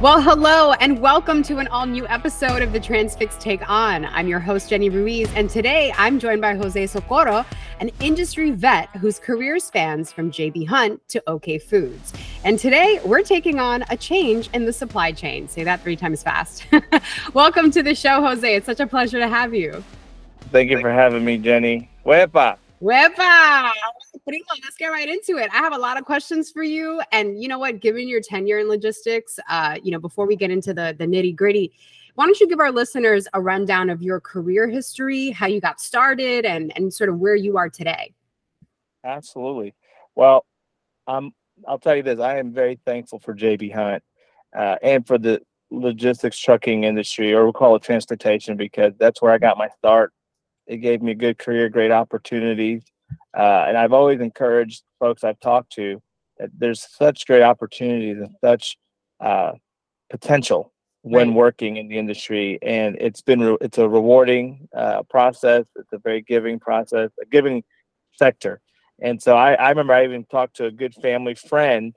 Well, 0.00 0.22
hello, 0.22 0.72
and 0.72 0.98
welcome 0.98 1.42
to 1.42 1.58
an 1.58 1.68
all 1.68 1.84
new 1.84 2.08
episode 2.08 2.62
of 2.62 2.72
the 2.72 2.80
Transfix 2.80 3.38
Take 3.38 3.68
On. 3.68 4.06
I'm 4.06 4.28
your 4.28 4.40
host, 4.40 4.70
Jenny 4.70 4.88
Ruiz, 4.88 5.30
and 5.34 5.50
today 5.50 5.92
I'm 5.94 6.18
joined 6.18 6.40
by 6.40 6.54
Jose 6.54 6.86
Socorro, 6.86 7.44
an 7.80 7.90
industry 8.00 8.50
vet 8.50 8.88
whose 8.96 9.18
career 9.18 9.58
spans 9.58 10.10
from 10.10 10.30
JB 10.30 10.66
Hunt 10.66 11.06
to 11.10 11.22
OK 11.26 11.58
Foods. 11.58 12.14
And 12.44 12.58
today 12.58 12.98
we're 13.04 13.20
taking 13.20 13.60
on 13.60 13.84
a 13.90 13.96
change 13.98 14.48
in 14.54 14.64
the 14.64 14.72
supply 14.72 15.12
chain. 15.12 15.48
Say 15.48 15.64
that 15.64 15.82
three 15.82 15.96
times 15.96 16.22
fast. 16.22 16.64
welcome 17.34 17.70
to 17.70 17.82
the 17.82 17.94
show, 17.94 18.22
Jose. 18.22 18.54
It's 18.56 18.64
such 18.64 18.80
a 18.80 18.86
pleasure 18.86 19.18
to 19.18 19.28
have 19.28 19.52
you. 19.52 19.84
Thank 20.50 20.70
you 20.70 20.80
for 20.80 20.90
having 20.90 21.26
me, 21.26 21.36
Jenny. 21.36 21.90
Wepa. 22.06 22.56
Wepa. 22.80 23.72
Let's 24.26 24.76
get 24.78 24.88
right 24.88 25.08
into 25.08 25.36
it. 25.36 25.50
I 25.52 25.58
have 25.58 25.74
a 25.74 25.78
lot 25.78 25.98
of 25.98 26.04
questions 26.04 26.50
for 26.50 26.62
you. 26.62 27.02
And 27.12 27.40
you 27.40 27.48
know 27.48 27.58
what? 27.58 27.80
Given 27.80 28.08
your 28.08 28.20
tenure 28.20 28.58
in 28.58 28.68
logistics, 28.68 29.38
uh, 29.48 29.76
you 29.82 29.90
know, 29.90 29.98
before 29.98 30.26
we 30.26 30.34
get 30.34 30.50
into 30.50 30.72
the, 30.72 30.94
the 30.98 31.06
nitty 31.06 31.36
gritty, 31.36 31.72
why 32.14 32.24
don't 32.24 32.40
you 32.40 32.48
give 32.48 32.60
our 32.60 32.72
listeners 32.72 33.28
a 33.34 33.40
rundown 33.40 33.90
of 33.90 34.02
your 34.02 34.20
career 34.20 34.66
history, 34.66 35.30
how 35.30 35.46
you 35.46 35.60
got 35.60 35.80
started, 35.80 36.44
and, 36.44 36.72
and 36.76 36.92
sort 36.92 37.10
of 37.10 37.18
where 37.18 37.34
you 37.34 37.56
are 37.56 37.68
today? 37.68 38.14
Absolutely. 39.04 39.74
Well, 40.14 40.46
um, 41.06 41.32
I'll 41.68 41.78
tell 41.78 41.96
you 41.96 42.02
this 42.02 42.18
I 42.18 42.38
am 42.38 42.52
very 42.52 42.78
thankful 42.86 43.20
for 43.20 43.34
JB 43.34 43.74
Hunt 43.74 44.02
uh, 44.56 44.76
and 44.82 45.06
for 45.06 45.18
the 45.18 45.42
logistics 45.70 46.38
trucking 46.38 46.84
industry, 46.84 47.32
or 47.32 47.44
we'll 47.44 47.52
call 47.52 47.76
it 47.76 47.82
transportation, 47.82 48.56
because 48.56 48.92
that's 48.98 49.20
where 49.20 49.32
I 49.32 49.38
got 49.38 49.58
my 49.58 49.68
start 49.78 50.12
it 50.70 50.76
gave 50.76 51.02
me 51.02 51.10
a 51.10 51.16
good 51.16 51.36
career, 51.36 51.68
great 51.68 51.90
opportunities. 51.90 52.84
Uh, 53.36 53.64
and 53.66 53.76
I've 53.76 53.92
always 53.92 54.20
encouraged 54.20 54.84
folks 55.00 55.24
I've 55.24 55.40
talked 55.40 55.72
to 55.72 56.00
that 56.38 56.50
there's 56.56 56.86
such 56.96 57.26
great 57.26 57.42
opportunities 57.42 58.18
and 58.18 58.30
such 58.40 58.78
uh, 59.18 59.52
potential 60.10 60.72
when 61.02 61.28
right. 61.30 61.36
working 61.36 61.76
in 61.76 61.88
the 61.88 61.98
industry. 61.98 62.60
And 62.62 62.96
it's 63.00 63.20
been, 63.20 63.40
re- 63.40 63.56
it's 63.60 63.78
a 63.78 63.88
rewarding 63.88 64.68
uh, 64.74 65.02
process. 65.10 65.66
It's 65.74 65.92
a 65.92 65.98
very 65.98 66.22
giving 66.22 66.60
process, 66.60 67.10
a 67.20 67.26
giving 67.26 67.64
sector. 68.12 68.60
And 69.02 69.20
so 69.20 69.36
I, 69.36 69.54
I 69.54 69.70
remember 69.70 69.92
I 69.92 70.04
even 70.04 70.24
talked 70.24 70.56
to 70.56 70.66
a 70.66 70.70
good 70.70 70.94
family 70.94 71.34
friend 71.34 71.96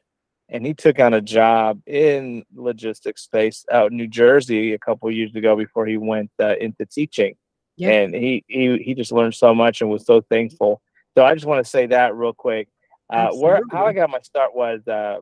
and 0.50 0.66
he 0.66 0.74
took 0.74 1.00
on 1.00 1.14
a 1.14 1.22
job 1.22 1.80
in 1.86 2.44
logistics 2.56 3.22
space 3.22 3.66
out 3.72 3.92
in 3.92 3.98
New 3.98 4.08
Jersey 4.08 4.74
a 4.74 4.80
couple 4.80 5.12
years 5.12 5.36
ago 5.36 5.56
before 5.56 5.86
he 5.86 5.98
went 5.98 6.32
uh, 6.42 6.56
into 6.60 6.88
teaching 6.88 7.36
yeah. 7.76 7.92
and 7.92 8.16
he, 8.16 8.44
he 8.48 8.78
he 8.78 8.94
just 8.94 9.12
learned 9.12 9.36
so 9.36 9.54
much 9.54 9.82
and 9.82 9.90
was 9.90 10.06
so 10.06 10.22
thankful. 10.22 10.82
So 11.16 11.26
I 11.26 11.34
just 11.34 11.46
want 11.46 11.64
to 11.64 11.70
say 11.70 11.88
that 11.88 12.16
real 12.16 12.34
quick. 12.34 12.68
Uh, 13.10 13.30
where 13.34 13.62
how 13.72 13.86
I 13.86 13.94
got 13.94 14.10
my 14.10 14.22
start 14.22 14.56
was 14.56 14.88
uh, 14.88 15.18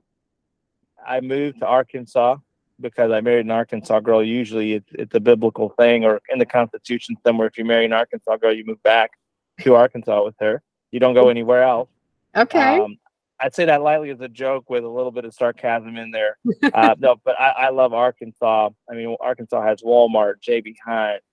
I 1.05 1.19
moved 1.19 1.59
to 1.59 1.65
Arkansas 1.65 2.37
because 2.79 3.11
I 3.11 3.21
married 3.21 3.45
an 3.45 3.51
Arkansas 3.51 3.99
girl. 3.99 4.23
Usually 4.23 4.73
it's, 4.73 4.89
it's 4.93 5.15
a 5.15 5.19
biblical 5.19 5.69
thing 5.69 6.05
or 6.05 6.21
in 6.29 6.39
the 6.39 6.45
Constitution 6.45 7.15
somewhere. 7.25 7.47
If 7.47 7.57
you 7.57 7.65
marry 7.65 7.85
an 7.85 7.93
Arkansas 7.93 8.37
girl, 8.37 8.53
you 8.53 8.65
move 8.65 8.81
back 8.83 9.11
to 9.61 9.75
Arkansas 9.75 10.23
with 10.23 10.35
her. 10.39 10.61
You 10.91 10.99
don't 10.99 11.13
go 11.13 11.29
anywhere 11.29 11.63
else. 11.63 11.89
Okay. 12.35 12.79
Um, 12.79 12.97
I'd 13.39 13.55
say 13.55 13.65
that 13.65 13.81
lightly 13.81 14.11
as 14.11 14.21
a 14.21 14.27
joke 14.27 14.69
with 14.69 14.83
a 14.83 14.89
little 14.89 15.11
bit 15.11 15.25
of 15.25 15.33
sarcasm 15.33 15.97
in 15.97 16.11
there. 16.11 16.37
Uh, 16.73 16.95
no, 16.99 17.15
but 17.23 17.39
I, 17.39 17.49
I, 17.49 17.69
love 17.69 17.91
Arkansas. 17.91 18.69
I 18.89 18.93
mean, 18.93 19.15
Arkansas 19.19 19.63
has 19.63 19.81
Walmart, 19.81 20.35
JB 20.47 20.75
Hunt, 20.85 21.23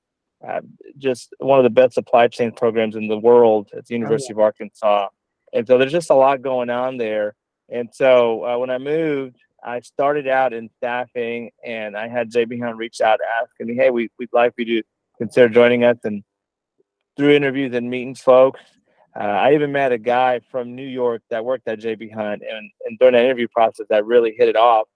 uh, 0.46 0.60
just 0.96 1.34
one 1.38 1.58
of 1.58 1.64
the 1.64 1.70
best 1.70 1.94
supply 1.94 2.28
chain 2.28 2.52
programs 2.52 2.96
in 2.96 3.08
the 3.08 3.18
world 3.18 3.70
at 3.76 3.86
the 3.86 3.94
University 3.94 4.32
oh, 4.32 4.36
yeah. 4.36 4.42
of 4.42 4.44
Arkansas. 4.44 5.08
And 5.52 5.66
so 5.66 5.78
there's 5.78 5.92
just 5.92 6.10
a 6.10 6.14
lot 6.14 6.42
going 6.42 6.70
on 6.70 6.96
there. 6.96 7.34
And 7.68 7.88
so 7.92 8.44
uh, 8.44 8.58
when 8.58 8.70
I 8.70 8.78
moved, 8.78 9.36
I 9.62 9.80
started 9.80 10.28
out 10.28 10.52
in 10.52 10.70
staffing 10.76 11.50
and 11.64 11.96
I 11.96 12.08
had 12.08 12.30
JB 12.30 12.62
Hunt 12.62 12.76
reach 12.76 13.00
out 13.00 13.18
asking 13.42 13.66
me, 13.66 13.74
hey, 13.74 13.90
we, 13.90 14.10
we'd 14.18 14.28
like 14.32 14.54
for 14.54 14.62
you 14.62 14.82
to 14.82 14.88
consider 15.18 15.48
joining 15.48 15.84
us. 15.84 15.98
And 16.04 16.22
through 17.16 17.34
interviews 17.34 17.74
and 17.74 17.90
meetings, 17.90 18.20
folks, 18.20 18.60
uh, 19.18 19.24
I 19.24 19.54
even 19.54 19.72
met 19.72 19.90
a 19.90 19.98
guy 19.98 20.40
from 20.50 20.76
New 20.76 20.86
York 20.86 21.22
that 21.30 21.44
worked 21.44 21.66
at 21.66 21.80
JB 21.80 22.14
Hunt. 22.14 22.42
And, 22.48 22.70
and 22.84 22.98
during 22.98 23.14
that 23.14 23.24
interview 23.24 23.48
process, 23.48 23.86
that 23.90 24.06
really 24.06 24.34
hit 24.38 24.48
it 24.48 24.56
off. 24.56 24.86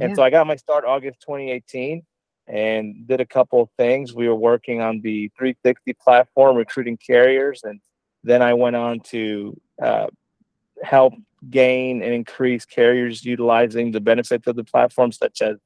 And 0.00 0.10
yeah. 0.10 0.16
so 0.16 0.22
I 0.22 0.30
got 0.30 0.46
my 0.46 0.56
start 0.56 0.84
August 0.84 1.20
2018 1.22 2.02
and 2.46 3.06
did 3.06 3.20
a 3.20 3.26
couple 3.26 3.60
of 3.62 3.68
things. 3.76 4.14
We 4.14 4.28
were 4.28 4.34
working 4.34 4.80
on 4.80 5.00
the 5.00 5.30
360 5.38 5.92
platform, 5.94 6.56
recruiting 6.56 6.96
carriers, 6.96 7.62
and 7.64 7.80
then 8.24 8.42
I 8.42 8.54
went 8.54 8.76
on 8.76 9.00
to 9.10 9.60
uh, 9.82 10.06
help 10.82 11.14
gain 11.50 12.02
and 12.02 12.12
increase 12.12 12.64
carriers 12.64 13.24
utilizing 13.24 13.90
the 13.90 14.00
benefits 14.00 14.46
of 14.46 14.56
the 14.56 14.64
platform, 14.64 15.12
such 15.12 15.42
as 15.42 15.56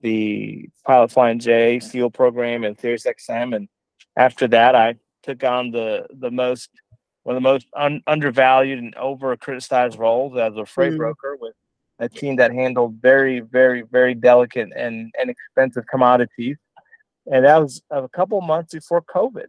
the 0.00 0.68
Pilot 0.86 1.10
Flying 1.10 1.38
J 1.38 1.80
SEAL 1.80 2.10
program 2.10 2.64
and 2.64 2.76
SiriusXM. 2.76 3.54
And 3.54 3.68
after 4.16 4.48
that, 4.48 4.74
I 4.74 4.96
took 5.22 5.44
on 5.44 5.70
the 5.70 6.06
the 6.10 6.30
most 6.30 6.70
one 7.22 7.36
of 7.36 7.42
the 7.42 7.48
most 7.48 7.66
un- 7.76 8.02
undervalued 8.06 8.78
and 8.78 8.94
over 8.94 9.36
criticized 9.36 9.98
roles 9.98 10.38
as 10.38 10.56
a 10.56 10.64
freight 10.64 10.94
mm. 10.94 10.98
broker 10.98 11.36
with 11.38 11.54
a 12.00 12.08
team 12.08 12.36
that 12.36 12.52
handled 12.52 12.94
very, 13.00 13.40
very, 13.40 13.82
very 13.82 14.14
delicate 14.14 14.70
and, 14.74 15.12
and 15.20 15.30
expensive 15.30 15.84
commodities. 15.86 16.56
And 17.30 17.44
that 17.44 17.60
was 17.60 17.82
a 17.90 18.08
couple 18.08 18.40
months 18.40 18.74
before 18.74 19.02
COVID. 19.02 19.46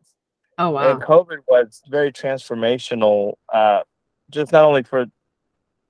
Oh, 0.58 0.72
wow. 0.72 0.92
And 0.92 1.02
COVID 1.02 1.38
was 1.48 1.82
very 1.90 2.12
transformational, 2.12 3.34
uh, 3.52 3.82
just 4.30 4.52
not 4.52 4.66
only 4.66 4.84
for 4.84 5.06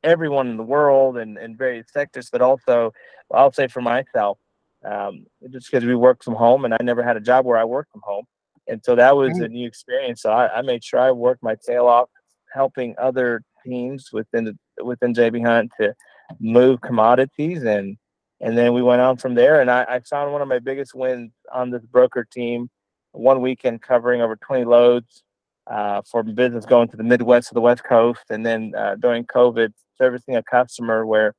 everyone 0.04 0.48
in 0.48 0.58
the 0.58 0.64
world 0.64 1.18
and, 1.18 1.38
and 1.38 1.58
various 1.58 1.88
sectors, 1.92 2.30
but 2.32 2.42
also, 2.42 2.94
I'll 3.34 3.52
say 3.52 3.68
for 3.68 3.82
myself, 3.82 4.38
um, 4.86 5.26
just 5.50 5.70
because 5.72 5.86
we 5.86 5.96
work 5.96 6.24
from 6.24 6.36
home 6.36 6.64
and 6.64 6.74
I 6.74 6.78
never 6.82 7.04
had 7.04 7.18
a 7.18 7.22
job 7.22 7.46
where 7.46 7.58
I 7.58 7.66
worked 7.66 7.92
from 7.92 8.02
home. 8.04 8.26
And 8.68 8.82
so 8.86 8.96
that 8.96 9.16
was 9.16 9.32
right. 9.34 9.50
a 9.50 9.54
new 9.54 9.68
experience. 9.68 10.22
So 10.22 10.32
I, 10.32 10.60
I 10.60 10.62
made 10.62 10.84
sure 10.84 11.00
I 11.00 11.12
worked 11.12 11.44
my 11.44 11.56
tail 11.66 11.88
off 11.88 12.10
helping 12.54 12.96
other 13.00 13.42
teams 13.66 14.10
within 14.14 14.46
the, 14.46 14.84
within 14.84 15.14
JB 15.14 15.46
Hunt 15.46 15.72
to 15.80 15.94
move 16.40 16.82
commodities 16.82 17.64
and 17.64 17.98
and 18.42 18.58
then 18.58 18.74
we 18.74 18.82
went 18.82 19.02
on 19.02 19.18
from 19.18 19.36
there. 19.36 19.62
And 19.62 19.70
I, 19.70 19.86
I 19.88 20.00
found 20.00 20.32
one 20.32 20.42
of 20.42 20.48
my 20.48 20.58
biggest 20.58 20.96
wins 20.96 21.32
on 21.54 21.70
this 21.70 21.86
broker 21.86 22.26
team 22.30 22.70
one 23.12 23.42
weekend 23.42 23.82
covering 23.82 24.22
over 24.22 24.36
20 24.36 24.66
loads 24.66 25.24
uh, 25.68 26.02
for 26.10 26.24
business 26.24 26.66
going 26.66 26.88
to 26.88 26.98
the 26.98 27.04
midwest 27.04 27.50
to 27.50 27.54
the 27.54 27.62
west 27.62 27.84
coast. 27.84 28.24
And 28.30 28.46
then 28.46 28.74
uh, 28.76 28.96
during 28.96 29.26
covid 29.26 29.74
servicing 29.98 30.38
a 30.38 30.44
customer 30.44 31.06
where 31.06 31.36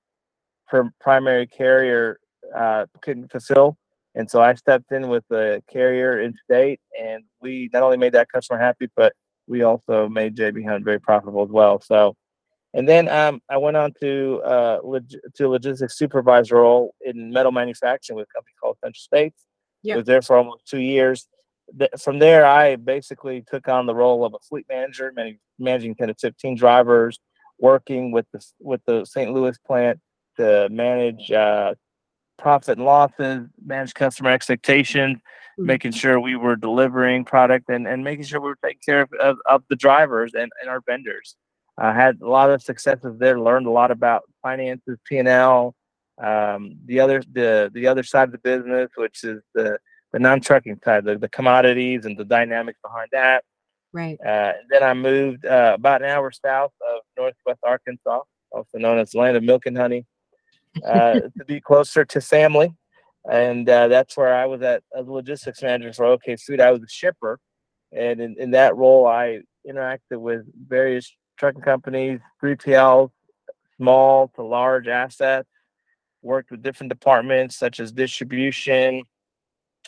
her 0.66 0.92
primary 1.00 1.46
carrier 1.46 2.18
uh, 2.54 2.86
couldn't 3.00 3.32
fulfill. 3.32 3.76
And 4.14 4.30
so 4.30 4.42
i 4.42 4.54
stepped 4.54 4.92
in 4.92 5.08
with 5.08 5.24
the 5.28 5.62
carrier 5.72 6.20
in 6.20 6.34
state 6.44 6.80
and 7.00 7.24
we 7.40 7.70
not 7.72 7.82
only 7.82 7.96
made 7.96 8.12
that 8.12 8.30
customer 8.30 8.60
happy 8.60 8.88
but 8.94 9.14
we 9.46 9.62
also 9.62 10.08
made 10.08 10.36
jb 10.36 10.64
hunt 10.68 10.84
very 10.84 11.00
profitable 11.00 11.42
as 11.42 11.50
well. 11.50 11.80
So 11.80 12.14
and 12.74 12.88
then 12.88 13.08
um, 13.08 13.40
I 13.50 13.58
went 13.58 13.76
on 13.76 13.92
to 14.00 14.40
uh, 14.44 14.78
log- 14.82 15.10
to 15.34 15.48
logistics 15.48 15.98
supervisor 15.98 16.56
role 16.56 16.94
in 17.00 17.30
metal 17.30 17.52
manufacturing 17.52 18.16
with 18.16 18.28
a 18.30 18.34
company 18.34 18.54
called 18.60 18.78
Central 18.82 19.00
States. 19.00 19.44
Yeah. 19.82 19.96
Was 19.96 20.06
there 20.06 20.22
for 20.22 20.36
almost 20.36 20.66
two 20.66 20.80
years. 20.80 21.26
from 22.00 22.18
there, 22.18 22.46
I 22.46 22.76
basically 22.76 23.44
took 23.50 23.68
on 23.68 23.86
the 23.86 23.94
role 23.94 24.24
of 24.24 24.34
a 24.34 24.38
fleet 24.38 24.66
manager, 24.68 25.12
managing, 25.14 25.38
managing 25.58 25.94
10 25.94 26.08
to 26.08 26.14
15 26.14 26.56
drivers, 26.56 27.18
working 27.58 28.10
with 28.10 28.26
the 28.32 28.44
with 28.60 28.80
the 28.86 29.04
St. 29.04 29.32
Louis 29.32 29.56
plant 29.66 30.00
to 30.38 30.68
manage 30.70 31.30
uh, 31.30 31.74
profit 32.38 32.78
and 32.78 32.86
losses, 32.86 33.46
manage 33.64 33.94
customer 33.94 34.30
expectations, 34.30 35.16
mm-hmm. 35.18 35.66
making 35.66 35.92
sure 35.92 36.18
we 36.18 36.36
were 36.36 36.56
delivering 36.56 37.24
product 37.24 37.68
and, 37.68 37.86
and 37.86 38.02
making 38.02 38.24
sure 38.24 38.40
we 38.40 38.48
were 38.48 38.58
taking 38.64 38.80
care 38.84 39.02
of, 39.02 39.10
of, 39.20 39.36
of 39.46 39.62
the 39.68 39.76
drivers 39.76 40.32
and, 40.34 40.50
and 40.60 40.70
our 40.70 40.80
vendors. 40.86 41.36
I 41.78 41.92
had 41.92 42.20
a 42.20 42.28
lot 42.28 42.50
of 42.50 42.62
successes 42.62 43.18
there. 43.18 43.40
Learned 43.40 43.66
a 43.66 43.70
lot 43.70 43.90
about 43.90 44.22
finances, 44.42 44.98
P 45.04 45.18
and 45.18 45.28
L. 45.28 45.74
Um, 46.22 46.76
the 46.84 47.00
other 47.00 47.22
the 47.32 47.70
the 47.72 47.86
other 47.86 48.02
side 48.02 48.28
of 48.28 48.32
the 48.32 48.38
business, 48.38 48.90
which 48.96 49.24
is 49.24 49.42
the 49.54 49.78
the 50.12 50.18
non-trucking 50.18 50.78
side, 50.84 51.04
the, 51.04 51.16
the 51.16 51.28
commodities 51.28 52.04
and 52.04 52.18
the 52.18 52.24
dynamics 52.24 52.78
behind 52.82 53.08
that. 53.12 53.44
Right. 53.92 54.18
Uh, 54.20 54.52
then 54.70 54.82
I 54.82 54.94
moved 54.94 55.46
uh, 55.46 55.72
about 55.74 56.02
an 56.02 56.08
hour 56.08 56.30
south 56.30 56.72
of 56.86 57.00
Northwest 57.16 57.60
Arkansas, 57.62 58.20
also 58.50 58.78
known 58.78 58.98
as 58.98 59.10
the 59.10 59.18
land 59.18 59.36
of 59.36 59.42
milk 59.42 59.66
and 59.66 59.76
honey, 59.76 60.06
uh, 60.86 61.20
to 61.38 61.44
be 61.46 61.60
closer 61.60 62.04
to 62.04 62.20
family. 62.20 62.74
And 63.30 63.68
uh, 63.68 63.88
that's 63.88 64.16
where 64.16 64.34
I 64.34 64.46
was 64.46 64.62
at 64.62 64.82
as 64.96 65.06
a 65.06 65.12
logistics 65.12 65.62
manager 65.62 65.92
for 65.92 66.04
OK 66.06 66.36
Food. 66.36 66.60
I 66.60 66.72
was 66.72 66.82
a 66.82 66.88
shipper, 66.88 67.38
and 67.92 68.20
in, 68.20 68.36
in 68.38 68.50
that 68.50 68.76
role, 68.76 69.06
I 69.06 69.40
interacted 69.68 70.18
with 70.18 70.44
various 70.68 71.14
trucking 71.38 71.62
companies, 71.62 72.20
3PLs, 72.42 73.10
small 73.76 74.28
to 74.36 74.42
large 74.42 74.88
assets, 74.88 75.48
worked 76.22 76.50
with 76.50 76.62
different 76.62 76.90
departments 76.90 77.56
such 77.56 77.80
as 77.80 77.92
distribution, 77.92 79.02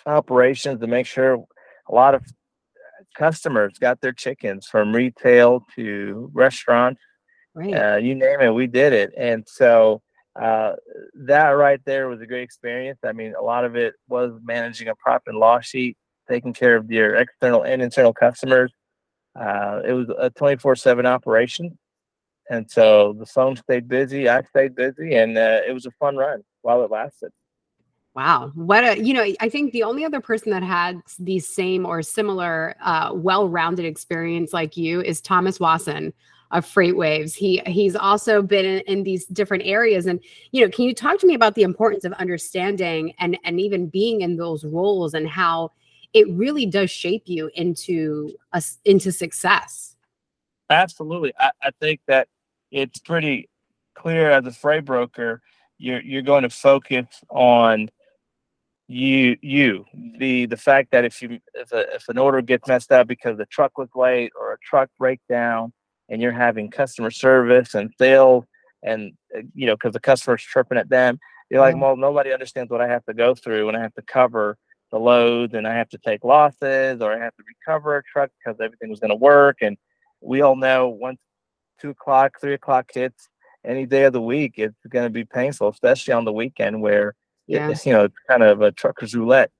operations 0.06 0.80
to 0.80 0.86
make 0.86 1.06
sure 1.06 1.44
a 1.88 1.94
lot 1.94 2.14
of 2.14 2.24
customers 3.16 3.78
got 3.78 4.00
their 4.00 4.12
chickens 4.12 4.66
from 4.66 4.94
retail 4.94 5.64
to 5.76 6.30
restaurants. 6.32 7.00
Right. 7.54 7.72
Uh, 7.72 7.96
you 7.96 8.14
name 8.14 8.40
it, 8.40 8.50
we 8.50 8.66
did 8.66 8.92
it. 8.92 9.12
And 9.16 9.44
so 9.46 10.02
uh, 10.40 10.72
that 11.26 11.50
right 11.50 11.80
there 11.84 12.08
was 12.08 12.20
a 12.20 12.26
great 12.26 12.42
experience. 12.42 12.98
I 13.04 13.12
mean, 13.12 13.34
a 13.38 13.42
lot 13.42 13.64
of 13.64 13.76
it 13.76 13.94
was 14.08 14.32
managing 14.42 14.88
a 14.88 14.96
profit 14.96 15.28
and 15.28 15.38
loss 15.38 15.66
sheet, 15.66 15.96
taking 16.28 16.52
care 16.52 16.76
of 16.76 16.90
your 16.90 17.14
external 17.14 17.62
and 17.62 17.80
internal 17.80 18.12
customers. 18.12 18.72
Uh, 19.38 19.80
it 19.84 19.92
was 19.92 20.08
a 20.18 20.30
24 20.30 20.76
7 20.76 21.06
operation. 21.06 21.76
And 22.50 22.70
so 22.70 23.14
the 23.18 23.26
phone 23.26 23.56
stayed 23.56 23.88
busy, 23.88 24.28
I 24.28 24.42
stayed 24.42 24.74
busy, 24.74 25.14
and 25.14 25.36
uh, 25.38 25.60
it 25.66 25.72
was 25.72 25.86
a 25.86 25.90
fun 25.92 26.16
run 26.16 26.44
while 26.62 26.84
it 26.84 26.90
lasted. 26.90 27.32
Wow. 28.14 28.52
What 28.54 28.84
a, 28.84 29.02
you 29.02 29.12
know, 29.12 29.26
I 29.40 29.48
think 29.48 29.72
the 29.72 29.82
only 29.82 30.04
other 30.04 30.20
person 30.20 30.50
that 30.52 30.62
had 30.62 31.00
the 31.18 31.40
same 31.40 31.84
or 31.84 32.00
similar 32.00 32.76
uh, 32.80 33.10
well 33.12 33.48
rounded 33.48 33.86
experience 33.86 34.52
like 34.52 34.76
you 34.76 35.00
is 35.00 35.20
Thomas 35.20 35.58
Wasson 35.58 36.12
of 36.52 36.64
FreightWaves. 36.64 37.34
He 37.34 37.60
he's 37.66 37.96
also 37.96 38.40
been 38.40 38.64
in, 38.64 38.80
in, 38.80 39.02
these 39.02 39.26
different 39.26 39.64
areas, 39.66 40.06
and 40.06 40.20
you 40.52 40.62
know, 40.62 40.70
can 40.70 40.84
you 40.84 40.94
talk 40.94 41.18
to 41.20 41.26
me 41.26 41.34
about 41.34 41.56
the 41.56 41.64
importance 41.64 42.04
of 42.04 42.12
understanding 42.12 43.14
and 43.18 43.36
and 43.42 43.60
even 43.60 43.88
being 43.88 44.20
in 44.20 44.36
those 44.36 44.64
roles 44.64 45.14
and 45.14 45.28
how 45.28 45.72
it 46.14 46.28
really 46.30 46.64
does 46.64 46.90
shape 46.90 47.24
you 47.26 47.50
into 47.54 48.32
a, 48.52 48.62
into 48.84 49.12
success? 49.12 49.96
Absolutely, 50.70 51.32
I, 51.38 51.50
I 51.62 51.70
think 51.80 52.00
that 52.06 52.28
it's 52.70 52.98
pretty 53.00 53.48
clear 53.94 54.30
as 54.30 54.46
a 54.46 54.52
freight 54.52 54.84
broker, 54.84 55.42
you're 55.78 56.00
you're 56.02 56.22
going 56.22 56.42
to 56.42 56.50
focus 56.50 57.06
on 57.30 57.90
you 58.88 59.36
you. 59.42 59.84
The 60.18 60.46
the 60.46 60.56
fact 60.56 60.90
that 60.92 61.04
if 61.04 61.20
you 61.20 61.40
if, 61.54 61.72
a, 61.72 61.94
if 61.94 62.08
an 62.08 62.18
order 62.18 62.40
gets 62.42 62.68
messed 62.68 62.92
up 62.92 63.06
because 63.06 63.36
the 63.36 63.46
truck 63.46 63.76
was 63.76 63.88
late 63.94 64.32
or 64.38 64.52
a 64.52 64.58
truck 64.58 64.90
breakdown 64.98 65.72
and 66.08 66.20
you're 66.20 66.32
having 66.32 66.70
customer 66.70 67.10
service 67.10 67.74
and 67.74 67.92
sales 67.98 68.44
and 68.82 69.12
uh, 69.36 69.40
you 69.54 69.66
know 69.66 69.74
because 69.74 69.92
the 69.92 70.00
customer's 70.00 70.42
chirping 70.42 70.78
at 70.78 70.88
them 70.88 71.18
you're 71.50 71.60
like 71.60 71.76
well 71.76 71.96
nobody 71.96 72.32
understands 72.32 72.70
what 72.70 72.80
i 72.80 72.86
have 72.86 73.04
to 73.06 73.14
go 73.14 73.34
through 73.34 73.68
and 73.68 73.76
i 73.76 73.80
have 73.80 73.94
to 73.94 74.02
cover 74.02 74.56
the 74.94 75.00
loads 75.00 75.54
and 75.54 75.66
i 75.66 75.74
have 75.74 75.88
to 75.88 75.98
take 75.98 76.22
losses 76.22 77.00
or 77.00 77.12
i 77.12 77.18
have 77.18 77.34
to 77.34 77.42
recover 77.48 77.96
a 77.96 78.02
truck 78.04 78.30
because 78.38 78.60
everything 78.60 78.88
was 78.88 79.00
going 79.00 79.10
to 79.10 79.16
work 79.16 79.58
and 79.60 79.76
we 80.20 80.40
all 80.40 80.54
know 80.54 80.88
once 80.88 81.18
two 81.80 81.90
o'clock 81.90 82.40
three 82.40 82.54
o'clock 82.54 82.88
hits 82.94 83.28
any 83.66 83.86
day 83.86 84.04
of 84.04 84.12
the 84.12 84.20
week 84.20 84.54
it's 84.56 84.86
going 84.88 85.04
to 85.04 85.10
be 85.10 85.24
painful 85.24 85.68
especially 85.68 86.14
on 86.14 86.24
the 86.24 86.32
weekend 86.32 86.80
where 86.80 87.16
yeah. 87.48 87.68
it's 87.68 87.84
you 87.84 87.92
know 87.92 88.04
it's 88.04 88.14
kind 88.28 88.44
of 88.44 88.62
a 88.62 88.70
trucker's 88.70 89.16
roulette 89.16 89.50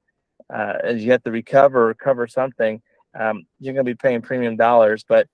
uh, 0.55 0.75
as 0.85 1.05
you 1.05 1.11
have 1.11 1.23
to 1.25 1.33
recover 1.33 1.93
cover 1.95 2.29
something 2.29 2.81
um, 3.19 3.45
you're 3.59 3.75
going 3.75 3.85
to 3.85 3.91
be 3.91 3.97
paying 3.97 4.23
premium 4.23 4.57
dollars 4.57 5.05
but 5.09 5.27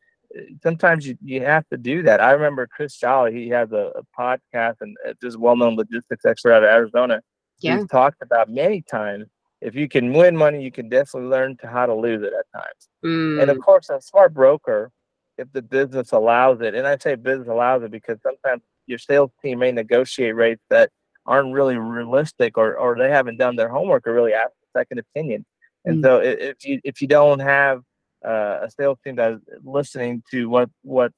sometimes 0.63 1.07
you, 1.07 1.19
you 1.23 1.41
have 1.45 1.67
to 1.71 1.77
do 1.77 2.03
that. 2.03 2.21
I 2.21 2.31
remember 2.31 2.69
Chris 2.69 2.97
Jolly, 2.97 3.33
he 3.33 3.49
has 3.49 3.73
a, 3.73 3.91
a 3.97 4.03
podcast 4.19 4.77
and 4.81 4.97
this 5.21 5.37
well-known 5.37 5.75
logistics 5.75 6.25
expert 6.25 6.53
out 6.53 6.63
of 6.63 6.71
Arizona. 6.71 7.21
Yeah. 7.59 7.79
He's 7.79 7.89
talked 7.89 8.23
about 8.23 8.49
many 8.49 8.83
times. 8.83 9.27
If 9.61 9.75
you 9.75 9.89
can 9.89 10.13
win 10.13 10.37
money, 10.37 10.63
you 10.63 10.73
can 10.73 10.89
definitely 10.89 11.29
learn 11.29 11.57
to 11.59 11.67
how 11.67 11.87
to 11.87 11.95
lose 11.95 12.23
it 12.23 12.33
at 12.33 12.47
times. 12.59 12.89
Mm. 13.05 13.43
And 13.43 13.51
of 13.51 13.59
mm. 13.59 13.63
course, 13.63 13.91
a 13.91 14.01
smart 14.01 14.33
broker, 14.33 14.91
if 15.37 15.53
the 15.53 15.63
business 15.63 16.13
allows 16.13 16.61
it, 16.61 16.75
and 16.75 16.87
I 16.87 16.97
say 16.97 17.15
business 17.15 17.49
allows 17.49 17.83
it 17.83 17.91
because 17.91 18.19
sometimes 18.23 18.63
your 18.87 18.99
sales 18.99 19.31
team 19.43 19.59
may 19.59 19.73
negotiate 19.73 20.35
rates 20.35 20.63
that 20.71 20.91
aren't 21.27 21.53
really 21.53 21.77
realistic 21.77 22.57
or, 22.57 22.77
or 22.77 22.97
they 22.97 23.11
haven't 23.11 23.37
done 23.37 23.57
their 23.57 23.69
homework 23.69 24.07
or 24.07 24.15
really 24.15 24.33
asked 24.33 24.55
a 24.75 24.79
second 24.79 24.99
opinion. 24.99 25.45
And 25.85 25.99
mm. 25.99 26.03
so 26.03 26.19
if 26.19 26.65
you 26.65 26.81
if 26.85 27.01
you 27.01 27.09
don't 27.09 27.41
have 27.41 27.83
uh, 28.25 28.59
a 28.63 28.71
sales 28.71 28.99
team 29.05 29.17
that 29.17 29.33
is 29.33 29.41
listening 29.65 30.23
to 30.31 30.49
what 30.49 30.71
what 30.83 31.13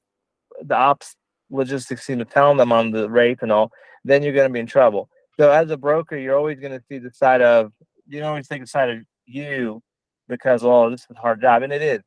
the 0.61 0.75
ops 0.75 1.15
logistics 1.49 2.05
team 2.05 2.21
is 2.21 2.27
telling 2.31 2.57
them 2.57 2.71
on 2.71 2.91
the 2.91 3.09
rate 3.09 3.39
and 3.41 3.51
all, 3.51 3.71
then 4.05 4.23
you're 4.23 4.33
going 4.33 4.47
to 4.47 4.53
be 4.53 4.59
in 4.59 4.67
trouble. 4.67 5.09
So 5.39 5.51
as 5.51 5.69
a 5.71 5.77
broker, 5.77 6.17
you're 6.17 6.37
always 6.37 6.59
going 6.59 6.77
to 6.77 6.83
see 6.87 6.99
the 6.99 7.11
side 7.11 7.41
of 7.41 7.71
you 8.07 8.23
always 8.23 8.47
take 8.47 8.61
the 8.61 8.67
side 8.67 8.89
of 8.89 8.99
you 9.25 9.81
because 10.27 10.63
oh 10.63 10.89
this 10.89 11.01
is 11.01 11.15
a 11.15 11.19
hard 11.19 11.41
job 11.41 11.63
and 11.63 11.73
it 11.73 11.81
is. 11.81 12.01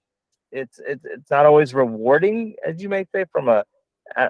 It's 0.53 0.79
it's 0.87 1.05
it's 1.05 1.31
not 1.31 1.47
always 1.47 1.75
rewarding 1.75 2.55
as 2.67 2.83
you 2.83 2.89
may 2.89 3.05
say 3.15 3.25
from 3.33 3.49
a, 3.49 3.65
a, 4.17 4.29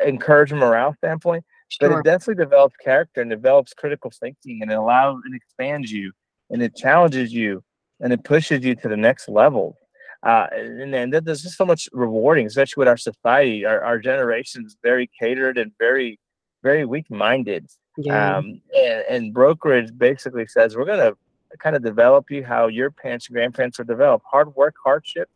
a 0.00 0.08
encourage 0.08 0.52
morale 0.52 0.94
standpoint, 0.98 1.44
sure. 1.68 1.90
but 1.90 1.98
it 1.98 2.04
definitely 2.04 2.42
develops 2.44 2.76
character 2.76 3.20
and 3.20 3.30
develops 3.30 3.74
critical 3.74 4.10
thinking 4.18 4.60
and 4.62 4.70
it 4.70 4.78
allows 4.78 5.20
and 5.24 5.34
expands 5.34 5.92
you 5.92 6.12
and 6.50 6.62
it 6.62 6.74
challenges 6.74 7.32
you 7.32 7.62
and 8.00 8.12
it 8.12 8.24
pushes 8.24 8.64
you 8.64 8.74
to 8.74 8.88
the 8.88 8.96
next 8.96 9.28
level 9.28 9.76
uh, 10.22 10.46
and, 10.52 10.94
and 10.94 11.12
there's 11.12 11.42
just 11.42 11.56
so 11.56 11.64
much 11.64 11.88
rewarding, 11.92 12.46
especially 12.46 12.82
with 12.82 12.88
our 12.88 12.96
society. 12.96 13.64
Our, 13.64 13.80
our 13.82 13.98
generation 13.98 14.64
is 14.66 14.76
very 14.82 15.10
catered 15.18 15.56
and 15.56 15.72
very, 15.78 16.18
very 16.62 16.84
weak-minded. 16.84 17.66
Yeah. 17.96 18.36
Um, 18.36 18.60
and, 18.76 19.04
and 19.08 19.34
brokerage 19.34 19.96
basically 19.96 20.46
says 20.46 20.76
we're 20.76 20.84
going 20.84 20.98
to 20.98 21.16
kind 21.58 21.74
of 21.74 21.82
develop 21.82 22.30
you 22.30 22.44
how 22.44 22.68
your 22.68 22.90
parents 22.90 23.26
and 23.28 23.34
grandparents 23.34 23.78
were 23.78 23.84
developed: 23.84 24.24
hard 24.30 24.54
work, 24.54 24.74
hardship, 24.82 25.28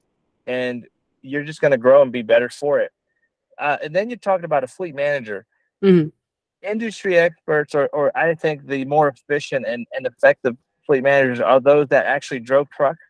and 0.47 0.87
you're 1.23 1.45
just 1.45 1.61
going 1.61 1.73
to 1.73 1.79
grow 1.79 2.03
and 2.03 2.13
be 2.13 2.23
better 2.23 2.49
for 2.49 2.81
it. 2.81 2.93
Uh, 3.59 3.79
and 3.83 3.95
then 3.95 4.11
you're 4.11 4.19
talking 4.19 4.45
about 4.45 4.65
a 4.65 4.69
fleet 4.69 4.95
manager. 4.95 5.47
Mm-hmm. 5.83 6.09
Industry 6.69 7.19
experts, 7.19 7.75
or, 7.75 7.89
or 7.89 8.17
I 8.17 8.35
think 8.35 8.67
the 8.67 8.85
more 8.85 9.09
efficient 9.09 9.67
and, 9.67 9.87
and 9.93 10.07
effective 10.07 10.57
fleet 10.87 11.03
managers 11.03 11.41
are 11.41 11.61
those 11.61 11.89
that 11.89 12.07
actually 12.07 12.41
drove 12.41 12.71
trucks 12.71 13.01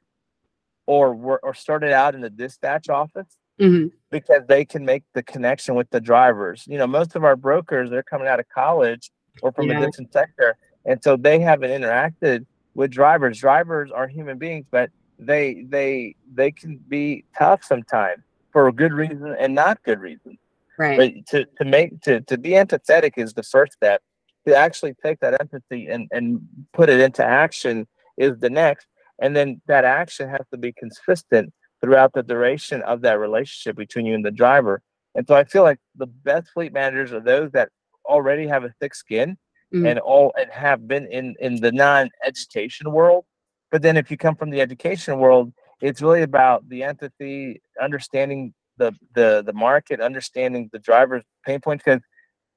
or 0.86 1.14
were 1.14 1.38
or 1.42 1.54
started 1.54 1.92
out 1.92 2.14
in 2.14 2.20
the 2.20 2.30
dispatch 2.30 2.88
office 2.88 3.38
mm-hmm. 3.60 3.88
because 4.10 4.42
they 4.48 4.64
can 4.64 4.84
make 4.84 5.04
the 5.14 5.22
connection 5.22 5.74
with 5.74 5.88
the 5.90 6.00
drivers. 6.00 6.64
You 6.66 6.78
know, 6.78 6.86
most 6.86 7.16
of 7.16 7.24
our 7.24 7.36
brokers 7.36 7.90
they're 7.90 8.02
coming 8.02 8.28
out 8.28 8.40
of 8.40 8.48
college 8.48 9.10
or 9.42 9.52
from 9.52 9.68
yeah. 9.68 9.78
a 9.78 9.86
different 9.86 10.12
sector, 10.12 10.56
and 10.84 11.02
so 11.02 11.16
they 11.16 11.38
haven't 11.38 11.70
interacted 11.70 12.46
with 12.74 12.90
drivers. 12.90 13.38
Drivers 13.38 13.90
are 13.90 14.08
human 14.08 14.38
beings, 14.38 14.66
but 14.70 14.90
they 15.18 15.64
they 15.68 16.16
they 16.34 16.50
can 16.50 16.78
be 16.88 17.24
tough 17.38 17.64
sometimes 17.64 18.22
for 18.52 18.68
a 18.68 18.72
good 18.72 18.92
reason 18.92 19.34
and 19.38 19.54
not 19.54 19.82
good 19.82 20.00
reason. 20.00 20.38
Right. 20.78 20.98
But 20.98 21.26
to, 21.28 21.44
to 21.58 21.64
make 21.64 22.00
to, 22.02 22.20
to 22.22 22.36
be 22.36 22.50
empathetic 22.50 23.12
is 23.16 23.32
the 23.34 23.42
first 23.42 23.74
step. 23.74 24.02
To 24.46 24.54
actually 24.54 24.94
take 25.02 25.20
that 25.20 25.40
empathy 25.40 25.86
and, 25.86 26.06
and 26.12 26.46
put 26.74 26.90
it 26.90 27.00
into 27.00 27.24
action 27.24 27.86
is 28.18 28.38
the 28.40 28.50
next 28.50 28.86
and 29.18 29.34
then 29.34 29.60
that 29.66 29.84
action 29.84 30.28
has 30.28 30.46
to 30.50 30.58
be 30.58 30.72
consistent 30.72 31.52
throughout 31.80 32.12
the 32.12 32.22
duration 32.22 32.82
of 32.82 33.02
that 33.02 33.18
relationship 33.18 33.76
between 33.76 34.06
you 34.06 34.14
and 34.14 34.24
the 34.24 34.30
driver. 34.30 34.82
And 35.14 35.26
so 35.26 35.34
I 35.34 35.44
feel 35.44 35.62
like 35.62 35.78
the 35.96 36.06
best 36.06 36.48
fleet 36.52 36.72
managers 36.72 37.12
are 37.12 37.20
those 37.20 37.52
that 37.52 37.68
already 38.04 38.46
have 38.46 38.64
a 38.64 38.74
thick 38.80 38.94
skin 38.94 39.36
mm. 39.72 39.88
and 39.88 39.98
all 39.98 40.32
and 40.38 40.50
have 40.50 40.86
been 40.86 41.06
in 41.06 41.34
in 41.40 41.56
the 41.56 41.72
non-education 41.72 42.90
world. 42.92 43.24
But 43.70 43.82
then 43.82 43.96
if 43.96 44.10
you 44.10 44.16
come 44.16 44.36
from 44.36 44.50
the 44.50 44.60
education 44.60 45.18
world, 45.18 45.52
it's 45.80 46.00
really 46.00 46.22
about 46.22 46.68
the 46.68 46.82
empathy, 46.82 47.60
understanding 47.80 48.54
the 48.76 48.92
the 49.14 49.42
the 49.44 49.52
market, 49.52 50.00
understanding 50.00 50.70
the 50.72 50.78
driver's 50.78 51.24
pain 51.44 51.60
points. 51.60 51.84
Because 51.84 52.00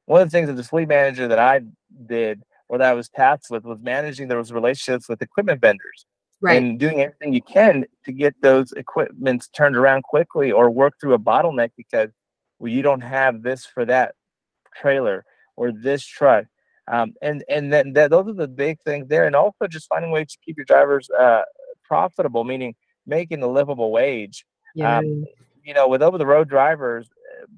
one 0.06 0.22
of 0.22 0.27
the 0.27 0.32
things 0.32 0.50
as 0.50 0.60
a 0.60 0.63
fleet 0.63 0.88
manager 0.88 1.27
that 1.27 1.39
I 1.39 1.62
did 2.06 2.42
or 2.70 2.77
that 2.77 2.89
I 2.89 2.94
was 2.94 3.10
tasked 3.10 3.50
with 3.50 3.63
was 3.63 3.80
managing 3.82 4.27
those 4.27 4.51
relationships 4.51 5.08
with 5.08 5.22
equipment 5.22 5.62
vendors 5.62 6.06
right. 6.42 6.62
and 6.62 6.80
doing 6.80 7.01
everything 7.01 7.34
you 7.34 7.42
can 7.42 7.86
to 8.06 8.12
get 8.12 8.36
those 8.42 8.72
equipments 8.74 9.48
turned 9.50 9.75
around 9.75 10.04
quickly 10.04 10.51
or 10.51 10.70
work 10.70 10.94
through 11.00 11.13
a 11.13 11.20
bottleneck 11.20 11.72
because 11.77 12.10
well, 12.60 12.72
you 12.72 12.82
don't 12.82 13.01
have 13.01 13.44
this 13.44 13.66
for 13.66 13.86
that 13.86 14.16
trailer 14.75 15.25
or 15.58 15.72
this 15.72 16.06
truck. 16.06 16.46
Um, 16.90 17.14
and 17.22 17.44
and 17.50 17.74
then 17.74 17.94
that, 17.94 18.12
those 18.12 18.28
are 18.28 18.34
the 18.34 18.48
big 18.48 18.80
things 18.86 19.10
there, 19.10 19.26
and 19.26 19.36
also 19.36 19.68
just 19.70 19.90
finding 19.90 20.12
ways 20.12 20.28
to 20.32 20.38
keep 20.46 20.56
your 20.56 20.66
drivers 20.66 21.10
uh, 21.10 21.42
profitable, 21.84 22.46
meaning 22.46 22.76
making 23.06 23.44
a 23.44 23.48
livable 23.48 23.92
wage. 23.92 24.46
Yeah. 24.74 25.00
Um, 25.00 25.26
you 25.66 25.74
know, 25.74 25.90
with 25.90 26.02
over 26.02 26.18
the 26.18 26.26
road 26.26 26.48
drivers, 26.48 27.10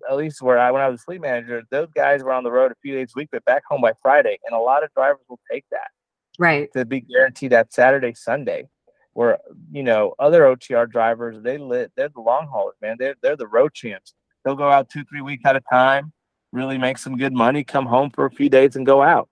at 0.10 0.18
least 0.18 0.42
where 0.42 0.58
I 0.58 0.72
when 0.72 0.82
I 0.82 0.90
was 0.90 1.02
a 1.02 1.04
fleet 1.04 1.22
manager, 1.22 1.64
those 1.70 1.90
guys 1.94 2.24
were 2.24 2.34
on 2.34 2.44
the 2.44 2.52
road 2.52 2.72
a 2.72 2.76
few 2.82 2.96
days 2.96 3.12
a 3.16 3.20
week, 3.20 3.30
but 3.32 3.46
back 3.46 3.64
home 3.70 3.82
by 3.82 3.94
Friday, 4.02 4.40
and 4.46 4.56
a 4.56 4.60
lot 4.60 4.84
of 4.84 4.92
drivers 4.94 5.22
will 5.30 5.40
take 5.52 5.66
that 5.72 5.90
right 6.38 6.72
to 6.74 6.86
be 6.86 7.02
guaranteed 7.02 7.52
that 7.52 7.74
Saturday, 7.74 8.14
Sunday. 8.14 8.68
Where 9.14 9.40
you 9.72 9.84
know 9.84 10.16
other 10.20 10.44
OTR 10.44 10.90
drivers, 10.90 11.42
they 11.44 11.58
lit, 11.58 11.92
they're 11.96 12.10
the 12.10 12.22
long 12.22 12.48
haulers, 12.48 12.76
man. 12.82 12.96
They're 12.98 13.16
they're 13.22 13.36
the 13.36 13.48
road 13.48 13.74
champs. 13.74 14.14
They'll 14.44 14.56
go 14.56 14.70
out 14.70 14.90
two, 14.90 15.04
three 15.04 15.22
weeks 15.22 15.44
at 15.46 15.56
a 15.56 15.62
time, 15.70 16.14
really 16.52 16.78
make 16.78 16.98
some 16.98 17.18
good 17.18 17.34
money, 17.34 17.64
come 17.64 17.86
home 17.86 18.10
for 18.10 18.26
a 18.26 18.32
few 18.32 18.50
days, 18.50 18.76
and 18.76 18.86
go 18.86 19.02
out. 19.02 19.30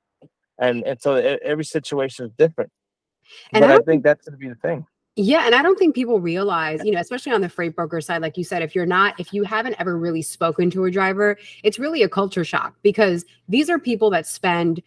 And 0.60 0.84
and 0.86 1.02
so 1.02 1.16
every 1.16 1.66
situation 1.66 2.26
is 2.26 2.32
different. 2.38 2.72
And 3.54 3.62
but 3.62 3.72
I, 3.72 3.76
I 3.76 3.80
think 3.80 4.04
that's 4.04 4.28
going 4.28 4.34
to 4.34 4.38
be 4.38 4.50
the 4.50 4.56
thing. 4.56 4.86
Yeah, 5.20 5.48
and 5.48 5.56
I 5.56 5.64
don't 5.64 5.80
think 5.80 5.96
people 5.96 6.20
realize, 6.20 6.84
you 6.84 6.92
know, 6.92 7.00
especially 7.00 7.32
on 7.32 7.42
the 7.42 7.50
freight 7.50 7.76
broker 7.76 8.00
side, 8.02 8.22
like 8.22 8.38
you 8.38 8.44
said, 8.44 8.62
if 8.62 8.76
you're 8.76 8.86
not, 8.86 9.20
if 9.20 9.34
you 9.34 9.44
haven't 9.44 9.76
ever 9.80 9.98
really 9.98 10.22
spoken 10.22 10.70
to 10.70 10.86
a 10.86 10.92
driver, 10.92 11.38
it's 11.64 11.80
really 11.80 12.04
a 12.04 12.10
culture 12.10 12.46
shock 12.46 12.76
because 12.84 13.26
these 13.50 13.68
are 13.68 13.80
people 13.80 14.12
that 14.12 14.28
spend 14.28 14.80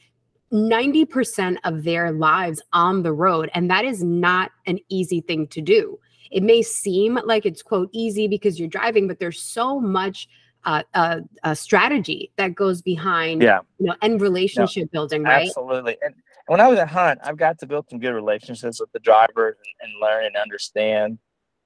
90% 0.52 1.56
of 1.64 1.82
their 1.82 2.12
lives 2.12 2.62
on 2.72 3.02
the 3.02 3.12
road. 3.12 3.50
And 3.54 3.68
that 3.70 3.84
is 3.84 4.04
not 4.04 4.52
an 4.66 4.78
easy 4.88 5.20
thing 5.20 5.48
to 5.48 5.60
do. 5.60 5.98
It 6.30 6.44
may 6.44 6.62
seem 6.62 7.18
like 7.24 7.44
it's 7.44 7.62
quote 7.62 7.90
easy 7.92 8.28
because 8.28 8.58
you're 8.58 8.68
driving, 8.68 9.08
but 9.08 9.18
there's 9.18 9.42
so 9.42 9.80
much 9.80 10.28
uh, 10.64 10.82
a, 10.94 11.20
a, 11.42 11.56
strategy 11.56 12.30
that 12.36 12.54
goes 12.54 12.82
behind 12.82 13.42
yeah. 13.42 13.60
you 13.78 13.86
know 13.86 13.94
and 14.02 14.20
relationship 14.20 14.84
no, 14.84 14.88
building 15.00 15.22
right? 15.22 15.46
Absolutely. 15.48 15.96
And 16.02 16.14
when 16.46 16.60
i 16.60 16.68
was 16.68 16.78
at 16.78 16.88
hunt 16.88 17.20
i've 17.24 17.36
got 17.36 17.58
to 17.60 17.66
build 17.66 17.86
some 17.88 17.98
good 17.98 18.12
relationships 18.12 18.80
with 18.80 18.92
the 18.92 18.98
drivers 18.98 19.56
and, 19.80 19.90
and 19.90 20.00
learn 20.00 20.24
and 20.24 20.36
understand. 20.36 21.18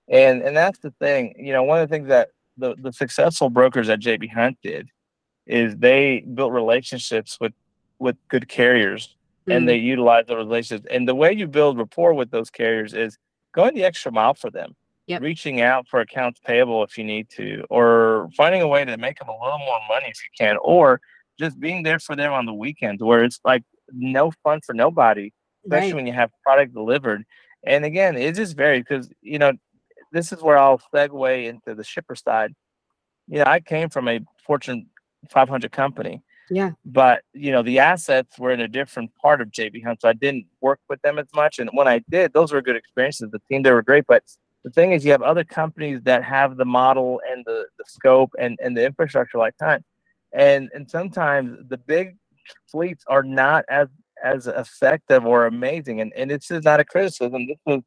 And 0.08 0.42
and 0.42 0.56
that's 0.56 0.78
the 0.80 0.92
thing 1.00 1.34
you 1.38 1.52
know 1.52 1.62
one 1.62 1.80
of 1.80 1.88
the 1.88 1.94
things 1.94 2.08
that 2.08 2.28
the, 2.56 2.74
the 2.78 2.92
successful 2.92 3.50
brokers 3.50 3.88
at 3.88 3.98
jb 3.98 4.30
hunt 4.30 4.58
did 4.62 4.88
is 5.46 5.74
they 5.76 6.20
built 6.34 6.52
relationships 6.52 7.38
with 7.40 7.52
with 7.98 8.16
good 8.28 8.48
carriers 8.48 9.16
mm. 9.46 9.56
and 9.56 9.68
they 9.68 9.76
utilize 9.76 10.26
the 10.26 10.36
relationships. 10.36 10.86
And 10.90 11.08
the 11.08 11.14
way 11.14 11.32
you 11.32 11.46
build 11.46 11.78
rapport 11.78 12.14
with 12.14 12.30
those 12.30 12.50
carriers 12.50 12.94
is 12.94 13.18
going 13.52 13.74
the 13.74 13.84
extra 13.84 14.12
mile 14.12 14.34
for 14.34 14.50
them 14.50 14.74
yep. 15.06 15.22
reaching 15.22 15.60
out 15.60 15.86
for 15.88 16.00
accounts 16.00 16.40
payable 16.44 16.82
if 16.84 16.96
you 16.98 17.04
need 17.04 17.28
to, 17.30 17.64
or 17.70 18.28
finding 18.36 18.62
a 18.62 18.68
way 18.68 18.84
to 18.84 18.96
make 18.96 19.18
them 19.18 19.28
a 19.28 19.44
little 19.44 19.58
more 19.58 19.80
money 19.88 20.06
if 20.06 20.18
you 20.22 20.30
can, 20.38 20.56
or 20.62 21.00
just 21.38 21.58
being 21.58 21.82
there 21.82 21.98
for 21.98 22.16
them 22.16 22.32
on 22.32 22.46
the 22.46 22.54
weekends 22.54 23.02
where 23.02 23.24
it's 23.24 23.40
like 23.44 23.62
no 23.92 24.32
fun 24.42 24.60
for 24.64 24.74
nobody, 24.74 25.32
especially 25.64 25.88
right. 25.88 25.96
when 25.96 26.06
you 26.06 26.12
have 26.12 26.30
product 26.42 26.72
delivered. 26.72 27.24
And 27.66 27.84
again, 27.84 28.16
it 28.16 28.34
just 28.34 28.56
varies 28.56 28.84
because, 28.88 29.08
you 29.20 29.38
know, 29.38 29.52
this 30.12 30.32
is 30.32 30.42
where 30.42 30.58
I'll 30.58 30.80
segue 30.94 31.48
into 31.48 31.74
the 31.74 31.84
shipper 31.84 32.14
side. 32.14 32.54
You 33.26 33.38
know, 33.38 33.44
I 33.46 33.60
came 33.60 33.88
from 33.88 34.08
a 34.08 34.20
Fortune 34.46 34.86
500 35.30 35.72
company. 35.72 36.22
Yeah. 36.50 36.72
But, 36.84 37.22
you 37.32 37.50
know, 37.52 37.62
the 37.62 37.78
assets 37.78 38.38
were 38.38 38.50
in 38.50 38.60
a 38.60 38.68
different 38.68 39.14
part 39.16 39.40
of 39.40 39.48
JB 39.48 39.82
Hunt. 39.82 40.02
So 40.02 40.08
I 40.08 40.12
didn't 40.12 40.46
work 40.60 40.78
with 40.88 41.00
them 41.02 41.18
as 41.18 41.26
much. 41.34 41.58
And 41.58 41.70
when 41.72 41.88
I 41.88 42.02
did, 42.10 42.34
those 42.34 42.52
were 42.52 42.60
good 42.60 42.76
experiences. 42.76 43.30
The 43.32 43.40
team, 43.50 43.62
they 43.62 43.72
were 43.72 43.82
great. 43.82 44.04
But 44.06 44.24
the 44.64 44.70
thing 44.70 44.92
is, 44.92 45.04
you 45.04 45.12
have 45.12 45.22
other 45.22 45.44
companies 45.44 46.00
that 46.04 46.24
have 46.24 46.56
the 46.56 46.64
model 46.64 47.20
and 47.30 47.44
the, 47.44 47.66
the 47.78 47.84
scope 47.86 48.30
and, 48.38 48.58
and 48.62 48.74
the 48.76 48.84
infrastructure 48.84 49.36
like 49.36 49.56
time. 49.58 49.84
And, 50.32 50.70
and 50.74 50.90
sometimes 50.90 51.58
the 51.68 51.76
big 51.76 52.16
fleets 52.70 53.04
are 53.06 53.22
not 53.22 53.66
as, 53.68 53.88
as 54.22 54.46
effective 54.46 55.26
or 55.26 55.46
amazing. 55.46 56.00
And, 56.00 56.12
and 56.16 56.30
this 56.30 56.50
is 56.50 56.64
not 56.64 56.80
a 56.80 56.84
criticism. 56.84 57.46
This 57.46 57.58
is 57.66 57.82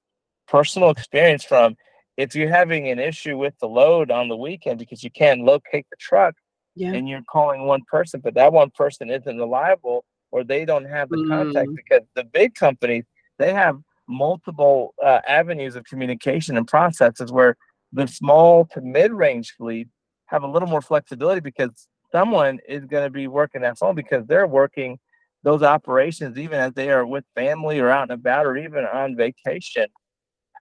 personal 0.48 0.92
experience 0.92 1.44
from 1.44 1.76
if 2.16 2.36
you're 2.36 2.50
having 2.50 2.90
an 2.90 3.00
issue 3.00 3.38
with 3.38 3.56
the 3.60 3.68
load 3.68 4.12
on 4.12 4.30
the 4.30 4.38
weekend 4.38 4.78
because 4.78 5.04
you 5.04 5.12
can't 5.12 5.42
locate 5.42 5.88
the 5.90 5.98
truck 5.98 6.36
yeah. 6.76 6.94
and 6.94 7.10
you're 7.10 7.24
calling 7.30 7.66
one 7.66 7.82
person, 7.90 8.22
but 8.24 8.36
that 8.36 8.54
one 8.54 8.70
person 8.70 9.10
isn't 9.10 9.38
reliable 9.38 10.06
or 10.30 10.44
they 10.44 10.64
don't 10.64 10.86
have 10.86 11.10
the 11.10 11.18
mm. 11.18 11.28
contact 11.28 11.70
because 11.76 12.02
the 12.16 12.24
big 12.24 12.54
companies, 12.54 13.04
they 13.40 13.52
have 13.52 13.80
multiple 14.08 14.94
uh, 15.04 15.22
avenues 15.28 15.76
of 15.76 15.86
communication 15.86 16.58
and 16.58 16.68
processes 16.68 17.32
where 17.32 17.58
the 17.94 18.08
small 18.08 18.66
to 18.66 18.82
mid-range 18.82 19.56
fleet 19.58 19.88
have 20.28 20.44
a 20.44 20.48
little 20.48 20.68
more 20.68 20.82
flexibility 20.82 21.42
because 21.42 21.88
someone 22.12 22.60
is 22.68 22.86
going 22.86 23.04
to 23.04 23.10
be 23.10 23.28
working 23.28 23.62
that 23.62 23.78
phone 23.78 23.96
because 23.96 24.26
they're 24.28 24.48
working 24.48 25.00
those 25.44 25.64
operations 25.64 26.38
even 26.38 26.60
as 26.60 26.74
they 26.74 26.90
are 26.90 27.06
with 27.06 27.24
family 27.36 27.80
or 27.80 27.90
out 27.90 28.04
and 28.04 28.12
about 28.12 28.46
or 28.46 28.58
even 28.58 28.86
on 28.86 29.16
vacation. 29.16 29.88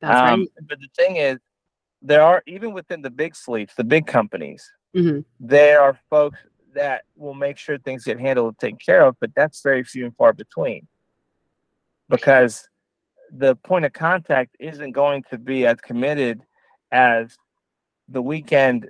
That's 0.00 0.32
um, 0.32 0.40
right. 0.40 0.48
But 0.68 0.78
the 0.80 0.88
thing 0.96 1.16
is, 1.16 1.38
there 2.02 2.22
are 2.22 2.42
even 2.46 2.72
within 2.72 3.02
the 3.02 3.10
big 3.10 3.34
fleets, 3.34 3.74
the 3.74 3.84
big 3.84 4.06
companies, 4.06 4.70
mm-hmm. 4.94 5.20
there 5.40 5.80
are 5.80 5.98
folks 6.10 6.38
that 6.74 7.02
will 7.16 7.34
make 7.34 7.56
sure 7.56 7.78
things 7.78 8.04
get 8.04 8.20
handled 8.20 8.48
and 8.48 8.58
taken 8.58 8.78
care 8.84 9.04
of, 9.06 9.16
but 9.20 9.30
that's 9.34 9.62
very 9.62 9.82
few 9.82 10.04
and 10.04 10.14
far 10.16 10.32
between 10.32 10.86
because 12.08 12.68
the 13.30 13.56
point 13.56 13.84
of 13.84 13.92
contact 13.92 14.56
isn't 14.58 14.92
going 14.92 15.24
to 15.30 15.38
be 15.38 15.66
as 15.66 15.80
committed 15.80 16.42
as 16.92 17.36
the 18.08 18.22
weekend 18.22 18.88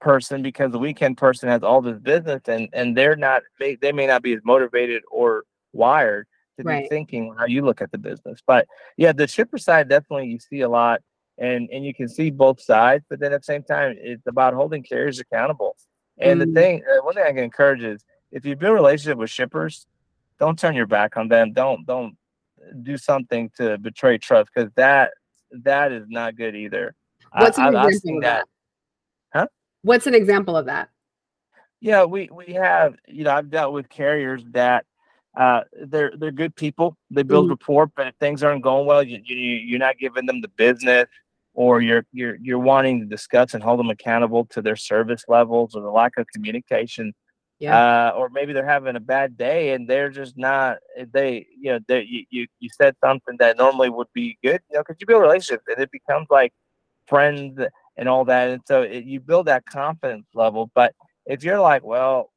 person 0.00 0.42
because 0.42 0.72
the 0.72 0.78
weekend 0.78 1.16
person 1.16 1.48
has 1.48 1.62
all 1.62 1.80
this 1.80 1.98
business 1.98 2.42
and 2.46 2.68
and 2.72 2.96
they're 2.96 3.16
not 3.16 3.42
they, 3.58 3.76
they 3.76 3.92
may 3.92 4.06
not 4.06 4.22
be 4.22 4.34
as 4.34 4.40
motivated 4.44 5.02
or 5.10 5.44
wired 5.72 6.26
to 6.58 6.64
right. 6.64 6.82
be 6.82 6.88
thinking 6.88 7.34
how 7.38 7.46
you 7.46 7.64
look 7.64 7.80
at 7.80 7.90
the 7.92 7.98
business 7.98 8.40
but 8.46 8.66
yeah 8.96 9.12
the 9.12 9.26
shipper 9.26 9.58
side 9.58 9.88
definitely 9.88 10.26
you 10.26 10.38
see 10.38 10.60
a 10.60 10.68
lot 10.68 11.00
and 11.38 11.68
and 11.70 11.84
you 11.84 11.94
can 11.94 12.08
see 12.08 12.30
both 12.30 12.60
sides 12.60 13.04
but 13.08 13.20
then 13.20 13.32
at 13.32 13.40
the 13.40 13.44
same 13.44 13.62
time 13.62 13.94
it's 13.98 14.26
about 14.26 14.54
holding 14.54 14.82
carriers 14.82 15.18
accountable 15.18 15.76
and 16.18 16.40
mm. 16.40 16.46
the 16.46 16.60
thing 16.60 16.82
uh, 16.92 17.02
one 17.02 17.14
thing 17.14 17.24
i 17.24 17.32
can 17.32 17.38
encourage 17.38 17.82
is 17.82 18.04
if 18.32 18.44
you 18.44 18.56
build 18.56 18.72
a 18.72 18.74
relationship 18.74 19.18
with 19.18 19.30
shippers 19.30 19.86
don't 20.38 20.58
turn 20.58 20.74
your 20.74 20.86
back 20.86 21.16
on 21.16 21.28
them 21.28 21.52
don't 21.52 21.86
don't 21.86 22.16
do 22.82 22.96
something 22.96 23.50
to 23.56 23.78
betray 23.78 24.18
trust 24.18 24.50
because 24.54 24.70
that 24.76 25.12
that 25.64 25.92
is 25.92 26.06
not 26.08 26.36
good 26.36 26.56
either. 26.56 26.94
What's 27.32 27.58
I, 27.58 27.68
an 27.68 27.76
I, 27.76 27.86
example 27.86 28.16
of 28.16 28.22
that? 28.22 28.44
that? 29.32 29.38
Huh? 29.38 29.46
What's 29.82 30.06
an 30.06 30.14
example 30.14 30.56
of 30.56 30.66
that? 30.66 30.88
Yeah, 31.80 32.04
we 32.04 32.28
we 32.32 32.54
have 32.54 32.96
you 33.06 33.24
know 33.24 33.32
I've 33.32 33.50
dealt 33.50 33.72
with 33.72 33.88
carriers 33.88 34.42
that 34.52 34.84
uh, 35.36 35.60
they're 35.72 36.12
they're 36.18 36.32
good 36.32 36.56
people. 36.56 36.96
They 37.10 37.22
build 37.22 37.46
mm 37.46 37.50
rapport, 37.50 37.86
but 37.94 38.08
if 38.08 38.14
things 38.16 38.42
aren't 38.42 38.62
going 38.62 38.86
well, 38.86 39.02
you, 39.02 39.20
you 39.24 39.36
you're 39.36 39.78
not 39.78 39.98
giving 39.98 40.26
them 40.26 40.40
the 40.40 40.48
business, 40.48 41.06
or 41.54 41.80
you're 41.80 42.06
you're 42.12 42.36
you're 42.36 42.58
wanting 42.58 43.00
to 43.00 43.06
discuss 43.06 43.54
and 43.54 43.62
hold 43.62 43.78
them 43.78 43.90
accountable 43.90 44.46
to 44.46 44.62
their 44.62 44.76
service 44.76 45.24
levels 45.28 45.74
or 45.74 45.82
the 45.82 45.90
lack 45.90 46.12
of 46.16 46.26
communication 46.32 47.12
yeah. 47.58 48.08
Uh, 48.08 48.10
or 48.16 48.28
maybe 48.28 48.52
they're 48.52 48.66
having 48.66 48.96
a 48.96 49.00
bad 49.00 49.36
day 49.36 49.72
and 49.72 49.88
they're 49.88 50.10
just 50.10 50.36
not 50.36 50.78
they 51.12 51.46
you 51.58 51.72
know 51.72 51.78
they 51.88 52.02
you, 52.02 52.24
you 52.30 52.46
you 52.60 52.68
said 52.68 52.94
something 53.02 53.36
that 53.38 53.56
normally 53.56 53.88
would 53.88 54.12
be 54.12 54.36
good 54.42 54.60
you 54.70 54.76
know 54.76 54.82
because 54.82 54.96
you 55.00 55.06
build 55.06 55.22
relationships 55.22 55.64
and 55.68 55.78
it 55.78 55.90
becomes 55.90 56.26
like 56.30 56.52
friends 57.06 57.58
and 57.96 58.08
all 58.08 58.24
that 58.24 58.50
and 58.50 58.60
so 58.66 58.82
it, 58.82 59.04
you 59.04 59.20
build 59.20 59.46
that 59.46 59.64
confidence 59.64 60.26
level 60.34 60.70
but 60.74 60.94
if 61.24 61.42
you're 61.42 61.60
like 61.60 61.82
well 61.82 62.30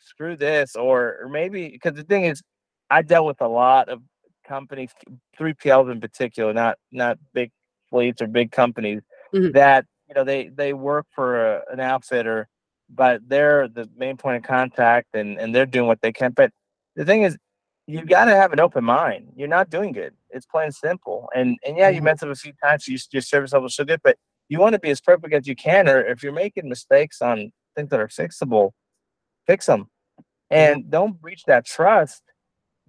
screw 0.00 0.36
this 0.36 0.76
or 0.76 1.18
or 1.22 1.28
maybe 1.28 1.68
because 1.68 1.94
the 1.94 2.04
thing 2.04 2.24
is 2.24 2.42
i 2.90 3.00
dealt 3.00 3.26
with 3.26 3.40
a 3.40 3.48
lot 3.48 3.88
of 3.88 4.02
companies 4.46 4.90
3pls 5.38 5.90
in 5.90 6.00
particular 6.00 6.52
not 6.52 6.76
not 6.92 7.18
big 7.32 7.50
fleets 7.88 8.20
or 8.20 8.26
big 8.26 8.52
companies 8.52 9.00
mm-hmm. 9.34 9.52
that 9.52 9.86
you 10.08 10.14
know 10.14 10.22
they 10.22 10.48
they 10.48 10.72
work 10.74 11.06
for 11.14 11.56
a, 11.56 11.62
an 11.72 11.80
outfitter 11.80 12.46
but 12.88 13.20
they're 13.26 13.68
the 13.68 13.88
main 13.96 14.16
point 14.16 14.36
of 14.36 14.42
contact 14.42 15.08
and, 15.14 15.38
and 15.38 15.54
they're 15.54 15.66
doing 15.66 15.86
what 15.86 16.00
they 16.00 16.12
can. 16.12 16.32
But 16.32 16.50
the 16.94 17.04
thing 17.04 17.22
is, 17.22 17.36
you've 17.86 18.08
got 18.08 18.26
to 18.26 18.34
have 18.34 18.52
an 18.52 18.60
open 18.60 18.84
mind. 18.84 19.32
You're 19.36 19.48
not 19.48 19.70
doing 19.70 19.92
good. 19.92 20.14
It's 20.30 20.46
plain 20.46 20.72
simple. 20.72 21.28
And 21.34 21.58
and 21.66 21.76
yeah, 21.76 21.88
you 21.88 21.96
mm-hmm. 21.96 22.04
messed 22.06 22.22
up 22.22 22.30
a 22.30 22.34
few 22.34 22.52
times. 22.62 22.88
You, 22.88 22.98
your 23.12 23.22
service 23.22 23.52
level 23.52 23.68
so 23.68 23.84
good, 23.84 24.00
but 24.02 24.16
you 24.48 24.58
want 24.58 24.74
to 24.74 24.78
be 24.78 24.90
as 24.90 25.00
perfect 25.00 25.34
as 25.34 25.46
you 25.46 25.56
can. 25.56 25.88
Or 25.88 26.00
if 26.00 26.22
you're 26.22 26.32
making 26.32 26.68
mistakes 26.68 27.20
on 27.22 27.52
things 27.74 27.90
that 27.90 28.00
are 28.00 28.08
fixable, 28.08 28.70
fix 29.46 29.66
them, 29.66 29.88
and 30.50 30.82
mm-hmm. 30.82 30.90
don't 30.90 31.20
breach 31.20 31.44
that 31.44 31.66
trust 31.66 32.22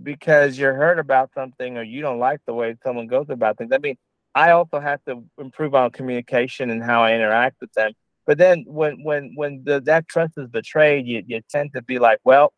because 0.02 0.58
you're 0.58 0.76
hurt 0.76 1.00
about 1.00 1.32
something 1.34 1.78
or 1.78 1.84
you 1.84 2.02
don't 2.02 2.20
like 2.20 2.40
the 2.46 2.54
way 2.54 2.76
someone 2.84 3.08
goes 3.08 3.28
about 3.30 3.58
things. 3.58 3.72
I 3.74 3.80
mean, 3.80 3.98
I 4.36 4.52
also 4.52 4.80
have 4.80 5.04
to 5.06 5.24
improve 5.40 5.74
on 5.74 5.90
communication 5.92 6.70
and 6.70 6.84
how 6.84 7.04
I 7.04 7.16
interact 7.16 7.58
with 7.60 7.74
them 7.74 7.94
but 8.28 8.38
then 8.38 8.66
when 8.68 9.02
when 9.04 9.32
when 9.36 9.64
the, 9.64 9.80
that 9.82 10.08
trust 10.10 10.34
is 10.38 10.48
betrayed, 10.50 11.08
you, 11.08 11.24
you 11.26 11.42
tend 11.50 11.74
to 11.74 11.82
be 11.82 11.98
like, 11.98 12.20
well, 12.26 12.54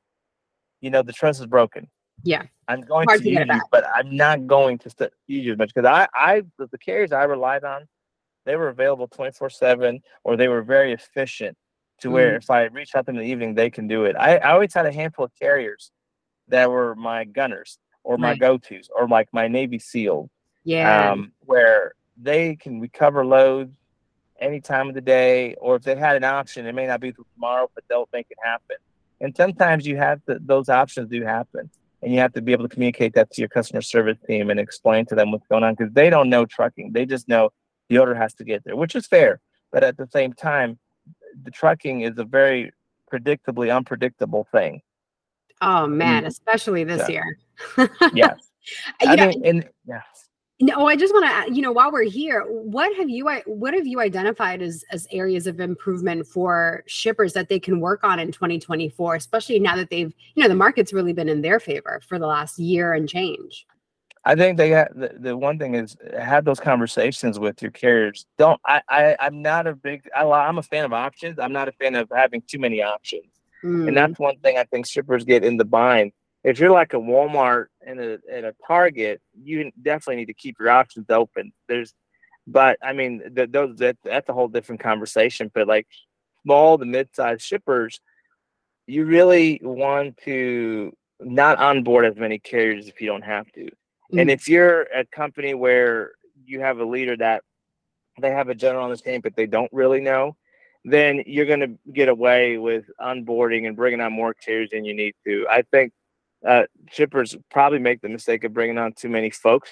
you 0.81 0.89
know, 0.89 1.03
the 1.03 1.13
trust 1.13 1.39
is 1.39 1.45
broken. 1.45 1.87
Yeah. 2.23 2.43
I'm 2.67 2.81
going 2.81 3.07
Hard 3.07 3.21
to, 3.21 3.29
use 3.29 3.45
you, 3.47 3.61
but 3.71 3.85
I'm 3.93 4.15
not 4.15 4.47
going 4.47 4.79
to 4.79 4.89
st- 4.89 5.13
use 5.27 5.45
you 5.45 5.53
as 5.53 5.57
much 5.57 5.73
because 5.73 5.87
I, 5.87 6.07
I, 6.13 6.43
the, 6.57 6.77
carriers 6.77 7.11
I 7.11 7.23
relied 7.23 7.63
on, 7.63 7.87
they 8.45 8.55
were 8.55 8.67
available 8.67 9.07
24 9.07 9.49
seven 9.49 10.01
or 10.23 10.35
they 10.35 10.47
were 10.47 10.61
very 10.61 10.91
efficient 10.91 11.55
to 12.01 12.09
where 12.09 12.33
mm. 12.33 12.37
if 12.37 12.49
I 12.49 12.63
reach 12.63 12.95
out 12.95 13.01
to 13.01 13.05
them 13.07 13.15
in 13.17 13.23
the 13.23 13.31
evening, 13.31 13.55
they 13.55 13.69
can 13.69 13.87
do 13.87 14.05
it. 14.05 14.15
I, 14.17 14.37
I 14.37 14.51
always 14.51 14.73
had 14.73 14.85
a 14.85 14.91
handful 14.91 15.25
of 15.25 15.31
carriers 15.39 15.91
that 16.47 16.69
were 16.69 16.95
my 16.95 17.23
gunners 17.25 17.77
or 18.03 18.17
my 18.17 18.31
right. 18.31 18.39
go-tos 18.39 18.89
or 18.95 19.07
like 19.07 19.29
my 19.33 19.47
Navy 19.47 19.79
SEAL. 19.79 20.29
Yeah. 20.63 21.11
Um, 21.11 21.31
where 21.39 21.93
they 22.21 22.55
can 22.55 22.79
recover 22.81 23.25
loads 23.25 23.71
any 24.41 24.61
time 24.61 24.89
of 24.89 24.95
the 24.95 25.01
day, 25.01 25.55
or 25.55 25.75
if 25.75 25.83
they 25.83 25.95
had 25.95 26.15
an 26.15 26.23
option, 26.23 26.65
it 26.65 26.73
may 26.73 26.87
not 26.87 26.99
be 26.99 27.13
tomorrow, 27.35 27.69
but 27.73 27.83
they'll 27.89 28.09
make 28.13 28.27
it 28.29 28.37
happen. 28.43 28.77
And 29.21 29.35
sometimes 29.35 29.85
you 29.85 29.97
have 29.97 30.23
to, 30.25 30.39
those 30.39 30.69
options 30.69 31.09
do 31.09 31.23
happen, 31.23 31.69
and 32.01 32.13
you 32.13 32.19
have 32.19 32.33
to 32.33 32.41
be 32.41 32.53
able 32.53 32.67
to 32.67 32.73
communicate 32.73 33.13
that 33.15 33.31
to 33.31 33.41
your 33.41 33.49
customer 33.49 33.81
service 33.81 34.17
team 34.27 34.49
and 34.49 34.59
explain 34.59 35.05
to 35.07 35.15
them 35.15 35.31
what's 35.31 35.47
going 35.47 35.63
on 35.63 35.75
because 35.75 35.93
they 35.93 36.09
don't 36.09 36.29
know 36.29 36.45
trucking. 36.45 36.91
They 36.93 37.05
just 37.05 37.27
know 37.27 37.49
the 37.89 37.97
order 37.97 38.15
has 38.15 38.33
to 38.35 38.43
get 38.43 38.63
there, 38.63 38.75
which 38.75 38.95
is 38.95 39.07
fair. 39.07 39.41
But 39.71 39.83
at 39.83 39.97
the 39.97 40.07
same 40.07 40.33
time, 40.33 40.79
the 41.43 41.51
trucking 41.51 42.01
is 42.01 42.17
a 42.17 42.23
very 42.23 42.71
predictably 43.11 43.75
unpredictable 43.75 44.47
thing. 44.51 44.81
Oh 45.61 45.87
man, 45.87 46.23
mm. 46.23 46.27
especially 46.27 46.83
this 46.83 47.09
year. 47.09 47.37
yes. 48.13 48.49
I 49.01 49.15
mean, 49.15 49.45
and, 49.45 49.69
yes. 49.85 50.28
No, 50.61 50.87
I 50.87 50.97
just 50.97 51.13
want 51.13 51.47
to, 51.47 51.53
you 51.53 51.61
know, 51.61 51.71
while 51.71 51.89
we're 51.89 52.03
here, 52.03 52.41
what 52.49 52.93
have 52.97 53.09
you, 53.09 53.29
what 53.45 53.73
have 53.73 53.87
you 53.87 54.01
identified 54.01 54.61
as 54.61 54.83
as 54.91 55.07
areas 55.09 55.47
of 55.47 55.61
improvement 55.61 56.27
for 56.27 56.83
shippers 56.85 57.31
that 57.33 57.47
they 57.47 57.59
can 57.59 57.79
work 57.79 58.03
on 58.03 58.19
in 58.19 58.31
2024, 58.31 59.15
especially 59.15 59.59
now 59.59 59.77
that 59.77 59.89
they've, 59.89 60.13
you 60.35 60.43
know, 60.43 60.49
the 60.49 60.55
market's 60.55 60.91
really 60.91 61.13
been 61.13 61.29
in 61.29 61.41
their 61.41 61.61
favor 61.61 62.01
for 62.07 62.19
the 62.19 62.27
last 62.27 62.59
year 62.59 62.93
and 62.93 63.07
change. 63.07 63.65
I 64.25 64.35
think 64.35 64.57
they 64.57 64.69
got 64.69 64.93
the, 64.99 65.15
the 65.17 65.37
one 65.37 65.57
thing 65.57 65.75
is 65.75 65.95
have 66.19 66.43
those 66.43 66.59
conversations 66.59 67.39
with 67.39 67.61
your 67.61 67.71
carriers. 67.71 68.25
Don't 68.37 68.59
I, 68.65 68.81
I 68.89 69.15
I'm 69.19 69.41
not 69.41 69.65
a 69.65 69.73
big 69.73 70.09
I, 70.15 70.23
I'm 70.23 70.57
a 70.57 70.63
fan 70.63 70.83
of 70.83 70.91
options. 70.91 71.39
I'm 71.39 71.53
not 71.53 71.69
a 71.69 71.71
fan 71.71 71.95
of 71.95 72.11
having 72.13 72.43
too 72.45 72.59
many 72.59 72.83
options. 72.83 73.31
Mm. 73.63 73.87
And 73.87 73.97
that's 73.97 74.19
one 74.19 74.37
thing 74.39 74.57
I 74.57 74.65
think 74.65 74.87
shippers 74.87 75.23
get 75.23 75.45
in 75.45 75.55
the 75.55 75.65
bind. 75.65 76.11
If 76.43 76.59
you're 76.59 76.71
like 76.71 76.93
a 76.93 76.97
Walmart 76.97 77.67
and 77.89 77.99
a 77.99 78.19
and 78.31 78.45
a 78.45 78.53
Target, 78.65 79.21
you 79.41 79.71
definitely 79.81 80.17
need 80.17 80.27
to 80.27 80.33
keep 80.33 80.57
your 80.59 80.69
options 80.69 81.07
open. 81.09 81.51
There's 81.67 81.93
but 82.47 82.77
I 82.83 82.93
mean 82.93 83.21
those 83.33 83.77
that, 83.77 83.97
that's 84.03 84.29
a 84.29 84.33
whole 84.33 84.47
different 84.47 84.81
conversation. 84.81 85.51
But 85.53 85.67
like 85.67 85.87
small 86.43 86.77
to 86.77 86.85
mid-sized 86.85 87.41
shippers, 87.41 87.99
you 88.87 89.05
really 89.05 89.59
want 89.63 90.17
to 90.25 90.95
not 91.19 91.57
onboard 91.57 92.05
as 92.05 92.15
many 92.15 92.39
carriers 92.39 92.87
if 92.87 93.01
you 93.01 93.07
don't 93.07 93.23
have 93.23 93.51
to. 93.53 93.65
Mm-hmm. 93.65 94.19
And 94.19 94.31
if 94.31 94.47
you're 94.47 94.83
a 94.83 95.05
company 95.05 95.53
where 95.53 96.11
you 96.45 96.61
have 96.61 96.79
a 96.79 96.85
leader 96.85 97.17
that 97.17 97.43
they 98.21 98.31
have 98.31 98.49
a 98.49 98.55
general 98.55 98.83
on 98.83 98.89
the 98.89 98.97
team, 98.97 99.21
but 99.21 99.35
they 99.35 99.45
don't 99.45 99.71
really 99.71 100.01
know, 100.01 100.35
then 100.85 101.23
you're 101.25 101.45
going 101.45 101.59
to 101.59 101.77
get 101.93 102.09
away 102.09 102.57
with 102.57 102.85
onboarding 102.99 103.67
and 103.67 103.75
bringing 103.75 104.01
on 104.01 104.13
more 104.13 104.33
carriers 104.33 104.69
than 104.71 104.85
you 104.85 104.93
need 104.93 105.13
to. 105.25 105.45
I 105.49 105.63
think 105.71 105.93
uh, 106.47 106.63
shippers 106.91 107.35
probably 107.51 107.79
make 107.79 108.01
the 108.01 108.09
mistake 108.09 108.43
of 108.43 108.53
bringing 108.53 108.77
on 108.77 108.93
too 108.93 109.09
many 109.09 109.29
folks 109.29 109.71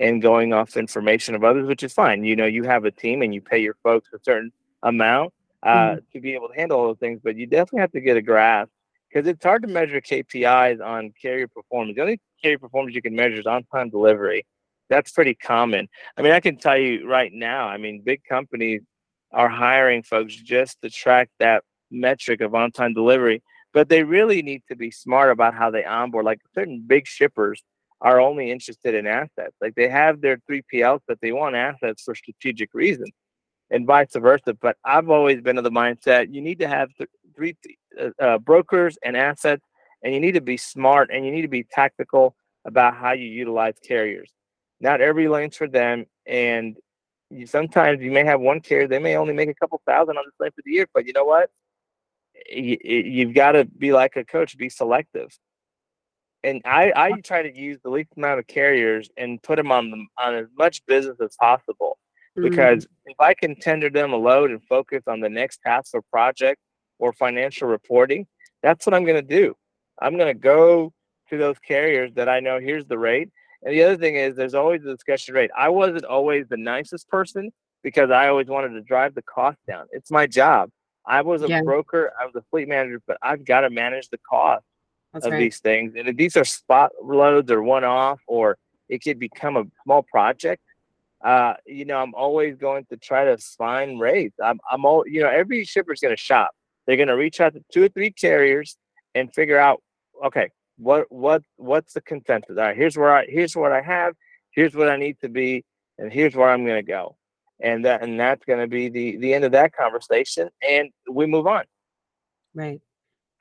and 0.00 0.20
going 0.20 0.52
off 0.52 0.76
information 0.76 1.34
of 1.34 1.44
others, 1.44 1.66
which 1.66 1.82
is 1.82 1.92
fine. 1.92 2.24
You 2.24 2.36
know, 2.36 2.46
you 2.46 2.64
have 2.64 2.84
a 2.84 2.90
team 2.90 3.22
and 3.22 3.32
you 3.32 3.40
pay 3.40 3.58
your 3.58 3.76
folks 3.82 4.08
a 4.12 4.18
certain 4.22 4.52
amount 4.82 5.32
uh, 5.62 5.68
mm-hmm. 5.68 5.98
to 6.12 6.20
be 6.20 6.34
able 6.34 6.48
to 6.48 6.54
handle 6.54 6.78
all 6.78 6.86
those 6.88 6.98
things, 6.98 7.20
but 7.22 7.36
you 7.36 7.46
definitely 7.46 7.80
have 7.80 7.92
to 7.92 8.00
get 8.00 8.16
a 8.16 8.22
grasp 8.22 8.70
because 9.08 9.28
it's 9.28 9.44
hard 9.44 9.62
to 9.62 9.68
measure 9.68 10.00
KPIs 10.00 10.84
on 10.84 11.12
carrier 11.20 11.46
performance. 11.46 11.96
The 11.96 12.02
only 12.02 12.20
carrier 12.42 12.58
performance 12.58 12.94
you 12.94 13.02
can 13.02 13.14
measure 13.14 13.38
is 13.38 13.46
on 13.46 13.64
time 13.64 13.90
delivery. 13.90 14.46
That's 14.88 15.12
pretty 15.12 15.34
common. 15.34 15.88
I 16.16 16.22
mean, 16.22 16.32
I 16.32 16.40
can 16.40 16.56
tell 16.56 16.76
you 16.76 17.08
right 17.08 17.32
now, 17.32 17.68
I 17.68 17.76
mean, 17.76 18.02
big 18.04 18.22
companies 18.24 18.82
are 19.32 19.48
hiring 19.48 20.02
folks 20.02 20.34
just 20.34 20.80
to 20.82 20.90
track 20.90 21.30
that 21.38 21.62
metric 21.90 22.40
of 22.40 22.54
on 22.54 22.72
time 22.72 22.92
delivery, 22.92 23.42
but 23.72 23.88
they 23.88 24.02
really 24.02 24.42
need 24.42 24.62
to 24.68 24.76
be 24.76 24.90
smart 24.90 25.30
about 25.30 25.54
how 25.54 25.70
they 25.70 25.84
onboard. 25.84 26.24
Like 26.24 26.40
certain 26.54 26.82
big 26.86 27.06
shippers 27.06 27.62
are 28.00 28.20
only 28.20 28.50
interested 28.50 28.94
in 28.94 29.06
assets. 29.06 29.54
Like 29.60 29.74
they 29.74 29.88
have 29.88 30.20
their 30.20 30.38
3PLs, 30.50 31.00
but 31.06 31.18
they 31.20 31.32
want 31.32 31.54
assets 31.54 32.02
for 32.02 32.14
strategic 32.14 32.74
reasons 32.74 33.12
and 33.70 33.86
vice 33.86 34.14
versa. 34.14 34.54
But 34.54 34.76
I've 34.84 35.08
always 35.08 35.40
been 35.40 35.58
of 35.58 35.64
the 35.64 35.70
mindset 35.70 36.32
you 36.32 36.42
need 36.42 36.58
to 36.60 36.68
have 36.68 36.90
th- 36.96 37.10
three 37.34 37.56
uh, 37.98 38.10
uh, 38.20 38.38
brokers 38.38 38.98
and 39.02 39.16
assets, 39.16 39.64
and 40.02 40.12
you 40.14 40.20
need 40.20 40.32
to 40.32 40.40
be 40.40 40.56
smart 40.56 41.10
and 41.12 41.24
you 41.24 41.32
need 41.32 41.42
to 41.42 41.48
be 41.48 41.64
tactical 41.64 42.36
about 42.64 42.94
how 42.96 43.12
you 43.12 43.26
utilize 43.26 43.74
carriers. 43.86 44.30
Not 44.80 45.00
every 45.00 45.28
lane's 45.28 45.56
for 45.56 45.68
them, 45.68 46.06
and 46.26 46.76
you, 47.30 47.46
sometimes 47.46 48.02
you 48.02 48.10
may 48.10 48.24
have 48.24 48.40
one 48.40 48.60
carrier 48.60 48.86
they 48.86 48.98
may 48.98 49.16
only 49.16 49.32
make 49.32 49.48
a 49.48 49.54
couple 49.54 49.80
thousand 49.86 50.16
on 50.18 50.24
this 50.26 50.34
lane 50.38 50.50
for 50.50 50.62
the 50.64 50.72
year, 50.72 50.86
but 50.92 51.06
you 51.06 51.12
know 51.12 51.24
what? 51.24 51.50
You, 52.50 52.78
you've 52.82 53.34
got 53.34 53.52
to 53.52 53.64
be 53.64 53.92
like 53.92 54.16
a 54.16 54.24
coach, 54.24 54.56
be 54.56 54.68
selective. 54.68 55.36
And 56.44 56.60
I, 56.64 56.92
I 56.96 57.12
try 57.20 57.42
to 57.42 57.56
use 57.56 57.78
the 57.84 57.90
least 57.90 58.10
amount 58.16 58.40
of 58.40 58.46
carriers 58.46 59.08
and 59.16 59.40
put 59.42 59.56
them 59.56 59.70
on 59.70 59.90
the, 59.90 60.06
on 60.18 60.34
as 60.34 60.46
much 60.58 60.84
business 60.86 61.16
as 61.20 61.36
possible. 61.38 61.98
Mm-hmm. 62.36 62.48
Because 62.48 62.84
mm-hmm. 62.84 63.10
if 63.10 63.20
I 63.20 63.34
can 63.34 63.54
tender 63.54 63.90
them 63.90 64.12
a 64.12 64.16
load 64.16 64.50
and 64.50 64.62
focus 64.64 65.02
on 65.06 65.20
the 65.20 65.28
next 65.28 65.60
task 65.64 65.90
or 65.94 66.02
project, 66.02 66.58
or 67.02 67.12
financial 67.12 67.66
reporting, 67.68 68.26
that's 68.62 68.86
what 68.86 68.94
I'm 68.94 69.04
going 69.04 69.16
to 69.16 69.22
do. 69.22 69.54
I'm 70.00 70.16
going 70.16 70.32
to 70.32 70.40
go 70.40 70.92
to 71.30 71.36
those 71.36 71.58
carriers 71.58 72.12
that 72.14 72.28
I 72.28 72.38
know 72.40 72.60
here's 72.60 72.86
the 72.86 72.96
rate. 72.96 73.28
And 73.62 73.74
the 73.74 73.82
other 73.82 73.96
thing 73.96 74.14
is 74.14 74.36
there's 74.36 74.54
always 74.54 74.82
a 74.84 74.94
discussion 74.94 75.34
rate. 75.34 75.50
I 75.56 75.68
wasn't 75.68 76.04
always 76.04 76.46
the 76.48 76.56
nicest 76.56 77.08
person 77.08 77.52
because 77.82 78.10
I 78.10 78.28
always 78.28 78.46
wanted 78.46 78.70
to 78.70 78.82
drive 78.82 79.14
the 79.16 79.22
cost 79.22 79.58
down. 79.66 79.86
It's 79.90 80.12
my 80.12 80.28
job. 80.28 80.70
I 81.06 81.22
was 81.22 81.42
a 81.42 81.48
yeah. 81.48 81.62
broker, 81.62 82.12
I 82.20 82.26
was 82.26 82.34
a 82.36 82.42
fleet 82.50 82.68
manager, 82.68 83.00
but 83.06 83.18
I've 83.22 83.44
got 83.44 83.60
to 83.60 83.70
manage 83.70 84.08
the 84.08 84.18
cost 84.18 84.64
That's 85.12 85.26
of 85.26 85.32
right. 85.32 85.38
these 85.38 85.58
things. 85.58 85.94
And 85.96 86.08
if 86.08 86.16
these 86.16 86.36
are 86.36 86.44
spot 86.44 86.92
loads 87.02 87.50
or 87.50 87.62
one 87.62 87.84
off, 87.84 88.20
or 88.26 88.56
it 88.88 89.02
could 89.02 89.18
become 89.18 89.56
a 89.56 89.64
small 89.84 90.02
project, 90.02 90.62
uh, 91.24 91.54
you 91.66 91.84
know, 91.84 91.98
I'm 91.98 92.14
always 92.14 92.56
going 92.56 92.84
to 92.86 92.96
try 92.96 93.24
to 93.24 93.36
find 93.38 94.00
rates. 94.00 94.36
I'm, 94.42 94.60
I'm 94.70 94.84
all, 94.84 95.04
you 95.06 95.20
know, 95.22 95.28
every 95.28 95.64
shipper's 95.64 96.00
going 96.00 96.14
to 96.14 96.22
shop. 96.22 96.50
They're 96.86 96.96
going 96.96 97.08
to 97.08 97.16
reach 97.16 97.40
out 97.40 97.54
to 97.54 97.64
two 97.72 97.84
or 97.84 97.88
three 97.88 98.10
carriers 98.10 98.76
and 99.14 99.32
figure 99.32 99.58
out, 99.58 99.82
okay, 100.24 100.50
what 100.78 101.10
what 101.10 101.42
what's 101.56 101.92
the 101.92 102.00
consensus? 102.00 102.56
All 102.56 102.64
right, 102.64 102.76
here's 102.76 102.96
where 102.96 103.14
I 103.14 103.26
here's 103.26 103.54
what 103.54 103.72
I 103.72 103.82
have, 103.82 104.14
here's 104.50 104.74
what 104.74 104.88
I 104.88 104.96
need 104.96 105.18
to 105.20 105.28
be, 105.28 105.64
and 105.98 106.12
here's 106.12 106.34
where 106.34 106.50
I'm 106.50 106.64
going 106.64 106.84
to 106.84 106.90
go, 106.90 107.16
and 107.62 107.84
that 107.84 108.02
and 108.02 108.18
that's 108.18 108.44
going 108.44 108.60
to 108.60 108.66
be 108.66 108.88
the 108.88 109.16
the 109.16 109.32
end 109.32 109.44
of 109.44 109.52
that 109.52 109.74
conversation, 109.74 110.50
and 110.68 110.90
we 111.10 111.26
move 111.26 111.46
on. 111.46 111.64
Right. 112.54 112.80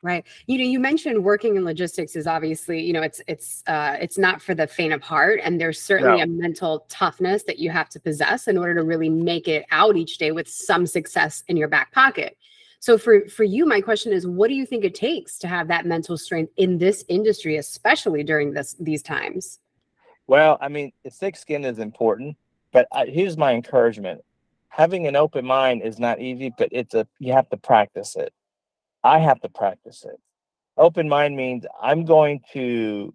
Right. 0.04 0.26
You 0.48 0.58
know, 0.58 0.64
you 0.64 0.80
mentioned 0.80 1.24
working 1.24 1.58
in 1.58 1.64
logistics 1.64 2.16
is 2.16 2.26
obviously, 2.26 2.82
you 2.82 2.92
know, 2.92 3.04
it's 3.04 3.22
it's 3.28 3.62
uh 3.68 3.98
it's 4.02 4.18
not 4.18 4.42
for 4.42 4.56
the 4.56 4.66
faint 4.66 4.94
of 4.94 5.02
heart 5.04 5.40
and 5.44 5.62
there's 5.62 5.80
certainly 5.80 6.18
no. 6.18 6.24
a 6.24 6.28
mental 6.28 6.88
toughness 6.90 7.44
that 7.44 7.60
you 7.60 7.70
have 7.70 7.88
to 7.90 8.00
possess 8.00 8.48
in 8.48 8.58
order 8.58 8.74
to 8.74 8.84
really 8.84 9.10
make 9.10 9.48
it 9.48 9.64
out 9.70 9.96
each 9.96 10.18
day 10.18 10.32
with 10.32 10.48
some 10.48 10.88
success 10.88 11.44
in 11.50 11.56
your 11.56 11.68
back 11.68 11.92
pocket. 11.92 12.36
So 12.80 12.98
for 12.98 13.28
for 13.28 13.44
you, 13.44 13.68
my 13.68 13.80
question 13.80 14.12
is, 14.12 14.26
what 14.26 14.48
do 14.48 14.56
you 14.56 14.66
think 14.66 14.84
it 14.84 14.96
takes 14.96 15.38
to 15.38 15.48
have 15.48 15.68
that 15.68 15.86
mental 15.86 16.18
strength 16.18 16.52
in 16.58 16.80
this 16.80 17.06
industry, 17.08 17.58
especially 17.58 18.24
during 18.24 18.54
this 18.54 18.76
these 18.80 19.04
times? 19.04 19.60
Well, 20.26 20.58
I 20.60 20.68
mean, 20.68 20.92
thick 21.12 21.36
skin 21.36 21.64
is 21.64 21.78
important, 21.78 22.38
but 22.72 22.88
I, 22.92 23.06
here's 23.06 23.38
my 23.38 23.54
encouragement: 23.54 24.22
having 24.70 25.08
an 25.08 25.16
open 25.16 25.46
mind 25.46 25.84
is 25.84 26.00
not 26.00 26.20
easy, 26.20 26.54
but 26.58 26.70
it's 26.72 26.94
a 26.94 27.08
you 27.20 27.34
have 27.34 27.50
to 27.50 27.58
practice 27.58 28.16
it. 28.16 28.34
I 29.04 29.20
have 29.20 29.40
to 29.42 29.50
practice 29.50 30.06
it. 30.06 30.20
Open 30.78 31.10
mind 31.10 31.36
means 31.36 31.66
I'm 31.82 32.06
going 32.06 32.42
to 32.54 33.14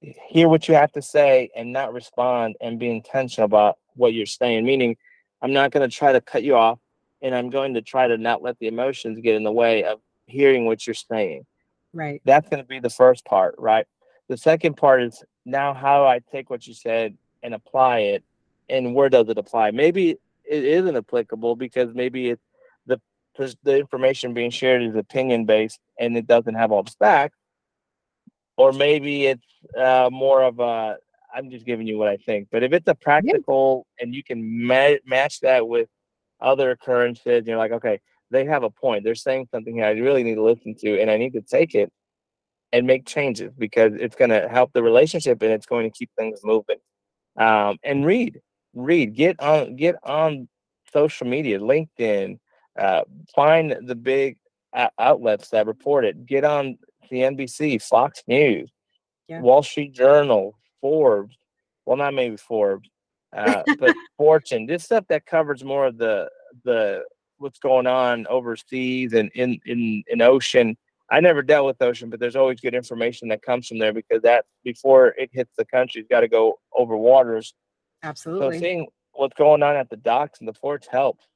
hear 0.00 0.48
what 0.48 0.68
you 0.68 0.74
have 0.74 0.92
to 0.92 1.02
say 1.02 1.50
and 1.56 1.72
not 1.72 1.92
respond 1.92 2.56
and 2.60 2.78
be 2.78 2.90
intentional 2.90 3.46
about 3.46 3.78
what 3.94 4.12
you're 4.12 4.26
saying. 4.26 4.64
Meaning, 4.64 4.96
I'm 5.42 5.52
not 5.52 5.70
going 5.70 5.88
to 5.88 5.94
try 5.94 6.12
to 6.12 6.20
cut 6.20 6.42
you 6.42 6.56
off 6.56 6.78
and 7.22 7.34
I'm 7.34 7.50
going 7.50 7.74
to 7.74 7.82
try 7.82 8.06
to 8.06 8.18
not 8.18 8.42
let 8.42 8.58
the 8.58 8.68
emotions 8.68 9.18
get 9.20 9.34
in 9.34 9.44
the 9.44 9.52
way 9.52 9.84
of 9.84 10.00
hearing 10.26 10.66
what 10.66 10.86
you're 10.86 10.94
saying. 10.94 11.46
Right. 11.92 12.20
That's 12.24 12.48
going 12.48 12.62
to 12.62 12.68
be 12.68 12.80
the 12.80 12.90
first 12.90 13.24
part, 13.24 13.54
right? 13.58 13.86
The 14.28 14.36
second 14.36 14.76
part 14.76 15.02
is 15.02 15.22
now 15.44 15.74
how 15.74 16.06
I 16.06 16.20
take 16.30 16.50
what 16.50 16.66
you 16.66 16.74
said 16.74 17.16
and 17.44 17.54
apply 17.54 17.98
it, 18.00 18.24
and 18.68 18.94
where 18.94 19.08
does 19.08 19.28
it 19.28 19.38
apply? 19.38 19.70
Maybe 19.70 20.10
it 20.10 20.64
isn't 20.64 20.96
applicable 20.96 21.54
because 21.54 21.94
maybe 21.94 22.30
it's 22.30 22.42
the 22.86 23.00
the 23.62 23.78
information 23.78 24.34
being 24.34 24.50
shared 24.50 24.82
is 24.82 24.96
opinion 24.96 25.44
based 25.44 25.78
and 25.98 26.16
it 26.16 26.26
doesn't 26.26 26.54
have 26.54 26.72
all 26.72 26.82
the 26.82 26.94
facts, 26.98 27.38
or 28.56 28.72
maybe 28.72 29.26
it's 29.26 29.46
uh, 29.78 30.08
more 30.10 30.42
of 30.42 30.58
a 30.58 30.96
I'm 31.32 31.50
just 31.50 31.66
giving 31.66 31.86
you 31.86 31.98
what 31.98 32.08
I 32.08 32.16
think. 32.16 32.48
But 32.50 32.64
if 32.64 32.72
it's 32.72 32.88
a 32.88 32.94
practical 32.94 33.86
yeah. 33.98 34.04
and 34.04 34.14
you 34.14 34.24
can 34.24 34.66
ma- 34.66 34.98
match 35.06 35.40
that 35.40 35.68
with 35.68 35.88
other 36.44 36.70
occurrences. 36.70 37.46
You're 37.46 37.58
like, 37.58 37.72
okay, 37.72 38.00
they 38.30 38.44
have 38.44 38.62
a 38.62 38.70
point. 38.70 39.04
They're 39.04 39.14
saying 39.14 39.48
something 39.50 39.74
here 39.74 39.86
I 39.86 39.90
really 39.90 40.22
need 40.22 40.36
to 40.36 40.42
listen 40.42 40.74
to, 40.76 41.00
and 41.00 41.10
I 41.10 41.16
need 41.16 41.32
to 41.32 41.40
take 41.40 41.74
it 41.74 41.90
and 42.72 42.86
make 42.86 43.06
changes 43.06 43.52
because 43.56 43.92
it's 43.94 44.16
going 44.16 44.30
to 44.30 44.48
help 44.48 44.72
the 44.72 44.82
relationship 44.82 45.40
and 45.42 45.52
it's 45.52 45.66
going 45.66 45.90
to 45.90 45.96
keep 45.96 46.10
things 46.16 46.40
moving. 46.42 46.78
Um, 47.36 47.78
and 47.82 48.06
read, 48.06 48.40
read, 48.74 49.14
get 49.14 49.40
on, 49.40 49.76
get 49.76 49.96
on 50.02 50.48
social 50.92 51.26
media, 51.26 51.58
LinkedIn, 51.58 52.38
uh, 52.78 53.02
find 53.34 53.76
the 53.86 53.94
big 53.94 54.36
outlets 54.98 55.50
that 55.50 55.66
report 55.66 56.04
it. 56.04 56.26
Get 56.26 56.44
on 56.44 56.78
the 57.10 57.18
NBC, 57.18 57.82
Fox 57.82 58.22
News, 58.26 58.70
yeah. 59.28 59.40
Wall 59.40 59.62
Street 59.62 59.92
Journal, 59.92 60.58
Forbes. 60.80 61.36
Well, 61.86 61.96
not 61.96 62.14
maybe 62.14 62.36
Forbes, 62.36 62.88
uh, 63.36 63.62
but 63.78 63.94
Fortune, 64.16 64.66
this 64.66 64.84
stuff 64.84 65.04
that 65.08 65.26
covers 65.26 65.62
more 65.62 65.86
of 65.86 65.98
the 65.98 66.28
the 66.64 67.02
what's 67.38 67.58
going 67.58 67.86
on 67.86 68.26
overseas 68.28 69.12
and 69.12 69.30
in 69.34 69.60
in 69.66 70.02
in 70.06 70.22
ocean. 70.22 70.76
I 71.10 71.20
never 71.20 71.42
dealt 71.42 71.66
with 71.66 71.82
ocean, 71.82 72.10
but 72.10 72.18
there's 72.18 72.36
always 72.36 72.60
good 72.60 72.74
information 72.74 73.28
that 73.28 73.42
comes 73.42 73.68
from 73.68 73.78
there 73.78 73.92
because 73.92 74.22
that 74.22 74.46
before 74.64 75.08
it 75.18 75.30
hits 75.32 75.52
the 75.56 75.64
country, 75.66 76.00
it's 76.00 76.08
got 76.08 76.20
to 76.20 76.28
go 76.28 76.58
over 76.74 76.96
waters. 76.96 77.54
Absolutely. 78.02 78.58
So 78.58 78.60
seeing 78.60 78.86
what's 79.12 79.36
going 79.36 79.62
on 79.62 79.76
at 79.76 79.90
the 79.90 79.96
docks 79.96 80.40
and 80.40 80.48
the 80.48 80.52
ports 80.52 80.86
helps. 80.86 81.26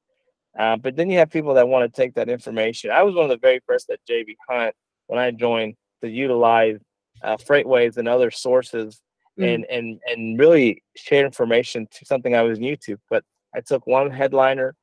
Uh, 0.58 0.76
but 0.76 0.96
then 0.96 1.10
you 1.10 1.18
have 1.18 1.30
people 1.30 1.54
that 1.54 1.68
want 1.68 1.92
to 1.92 2.00
take 2.00 2.14
that 2.14 2.28
information. 2.28 2.90
I 2.90 3.02
was 3.02 3.14
one 3.14 3.24
of 3.24 3.30
the 3.30 3.38
very 3.38 3.60
first 3.66 3.90
at 3.90 4.00
JB 4.08 4.36
Hunt 4.48 4.74
when 5.06 5.18
I 5.18 5.30
joined 5.30 5.74
to 6.02 6.08
utilize 6.08 6.78
uh, 7.22 7.36
FreightWaves 7.36 7.96
and 7.96 8.08
other 8.08 8.30
sources 8.30 9.00
mm. 9.38 9.54
and 9.54 9.64
and 9.66 10.00
and 10.06 10.38
really 10.38 10.82
share 10.96 11.24
information 11.24 11.86
to 11.92 12.04
something 12.04 12.34
I 12.34 12.42
was 12.42 12.58
new 12.58 12.76
to. 12.84 12.96
But 13.10 13.24
I 13.54 13.60
took 13.60 13.86
one 13.86 14.10
headliner, 14.10 14.74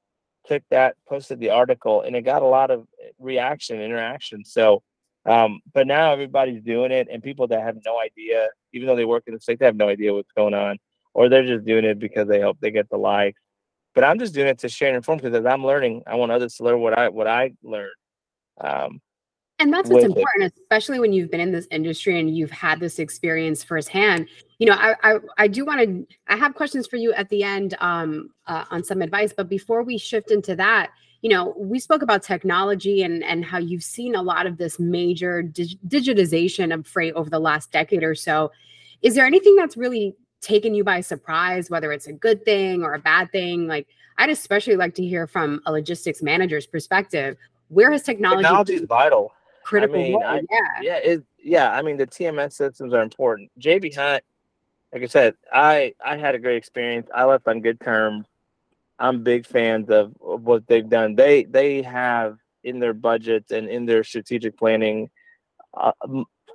took 0.47 0.63
that, 0.69 0.95
posted 1.07 1.39
the 1.39 1.49
article, 1.49 2.01
and 2.01 2.15
it 2.15 2.21
got 2.21 2.41
a 2.41 2.45
lot 2.45 2.71
of 2.71 2.87
reaction, 3.19 3.81
interaction. 3.81 4.45
So 4.45 4.83
Um, 5.25 5.61
but 5.73 5.87
now 5.87 6.13
everybody's 6.13 6.61
doing 6.61 6.91
it, 6.91 7.07
and 7.11 7.23
people 7.23 7.47
that 7.47 7.61
have 7.63 7.77
no 7.83 7.99
idea, 7.99 8.49
even 8.73 8.87
though 8.87 8.95
they 8.95 9.05
work 9.05 9.23
in 9.27 9.33
the 9.33 9.39
state, 9.39 9.57
they 9.57 9.65
have 9.65 9.75
no 9.75 9.89
idea 9.89 10.13
what's 10.13 10.31
going 10.37 10.53
on, 10.53 10.77
or 11.15 11.29
they're 11.29 11.47
just 11.47 11.65
doing 11.65 11.83
it 11.83 11.97
because 11.97 12.27
they 12.27 12.39
hope 12.39 12.57
they 12.59 12.69
get 12.69 12.89
the 12.89 12.97
likes. 12.97 13.41
But 13.95 14.03
I'm 14.03 14.19
just 14.19 14.35
doing 14.35 14.49
it 14.49 14.59
to 14.59 14.69
share 14.69 14.89
and 14.89 14.97
inform 14.97 15.17
because 15.17 15.33
as 15.33 15.45
I'm 15.45 15.65
learning, 15.65 16.03
I 16.05 16.15
want 16.15 16.31
others 16.31 16.55
to 16.55 16.63
learn 16.63 16.79
what 16.79 16.97
I 16.97 17.09
what 17.09 17.27
I 17.27 17.53
learned. 17.63 17.99
Um, 18.61 19.01
and 19.59 19.71
that's 19.71 19.89
what's 19.89 20.03
important, 20.03 20.43
it. 20.43 20.53
especially 20.61 20.99
when 20.99 21.13
you've 21.13 21.31
been 21.31 21.39
in 21.39 21.51
this 21.51 21.67
industry 21.71 22.19
and 22.19 22.35
you've 22.35 22.51
had 22.51 22.79
this 22.79 22.99
experience 22.99 23.63
firsthand. 23.63 24.27
You 24.59 24.67
know, 24.67 24.73
I 24.73 24.95
I, 25.03 25.19
I 25.37 25.47
do 25.47 25.65
want 25.65 25.81
to. 25.81 26.07
I 26.27 26.35
have 26.35 26.55
questions 26.55 26.87
for 26.87 26.97
you 26.97 27.13
at 27.13 27.29
the 27.29 27.43
end 27.43 27.75
um, 27.79 28.31
uh, 28.47 28.65
on 28.69 28.83
some 28.83 29.01
advice, 29.01 29.33
but 29.35 29.47
before 29.47 29.83
we 29.83 29.97
shift 29.97 30.31
into 30.31 30.55
that, 30.57 30.91
you 31.21 31.29
know, 31.29 31.53
we 31.57 31.79
spoke 31.79 32.01
about 32.01 32.21
technology 32.21 33.03
and 33.03 33.23
and 33.23 33.45
how 33.45 33.57
you've 33.57 33.83
seen 33.83 34.13
a 34.13 34.21
lot 34.21 34.45
of 34.45 34.57
this 34.57 34.77
major 34.77 35.41
dig- 35.41 35.79
digitization 35.87 36.73
of 36.73 36.85
freight 36.85 37.13
over 37.13 37.29
the 37.29 37.39
last 37.39 37.71
decade 37.71 38.03
or 38.03 38.15
so. 38.15 38.51
Is 39.01 39.15
there 39.15 39.25
anything 39.25 39.55
that's 39.55 39.77
really 39.77 40.15
taken 40.41 40.73
you 40.75 40.83
by 40.83 40.99
surprise, 40.99 41.69
whether 41.69 41.93
it's 41.93 42.07
a 42.07 42.13
good 42.13 42.43
thing 42.43 42.83
or 42.83 42.93
a 42.93 42.99
bad 42.99 43.31
thing? 43.31 43.67
Like, 43.67 43.87
I'd 44.17 44.29
especially 44.29 44.75
like 44.75 44.95
to 44.95 45.05
hear 45.05 45.27
from 45.27 45.61
a 45.65 45.71
logistics 45.71 46.21
manager's 46.21 46.67
perspective. 46.67 47.37
Where 47.69 47.91
has 47.91 48.03
technology? 48.03 48.43
Technology 48.43 48.73
is 48.75 48.81
vital 48.81 49.31
critical 49.65 49.99
I 49.99 50.03
mean, 50.03 50.23
I, 50.23 50.41
yeah. 50.49 50.81
Yeah, 50.81 50.97
it, 50.97 51.23
yeah. 51.43 51.71
I 51.71 51.81
mean, 51.81 51.97
the 51.97 52.07
TMS 52.07 52.53
systems 52.53 52.93
are 52.93 53.01
important. 53.01 53.49
JB 53.59 53.95
Hunt, 53.95 54.23
like 54.93 55.03
I 55.03 55.07
said, 55.07 55.35
I 55.51 55.93
I 56.03 56.17
had 56.17 56.35
a 56.35 56.39
great 56.39 56.57
experience. 56.57 57.09
I 57.13 57.25
left 57.25 57.47
on 57.47 57.61
good 57.61 57.79
terms. 57.79 58.27
I'm 58.97 59.23
big 59.23 59.45
fans 59.45 59.89
of, 59.89 60.13
of 60.21 60.43
what 60.43 60.67
they've 60.67 60.87
done. 60.87 61.15
They 61.15 61.43
they 61.43 61.81
have 61.81 62.37
in 62.63 62.79
their 62.79 62.93
budgets 62.93 63.51
and 63.51 63.67
in 63.67 63.85
their 63.85 64.03
strategic 64.03 64.57
planning 64.57 65.09
uh, 65.75 65.91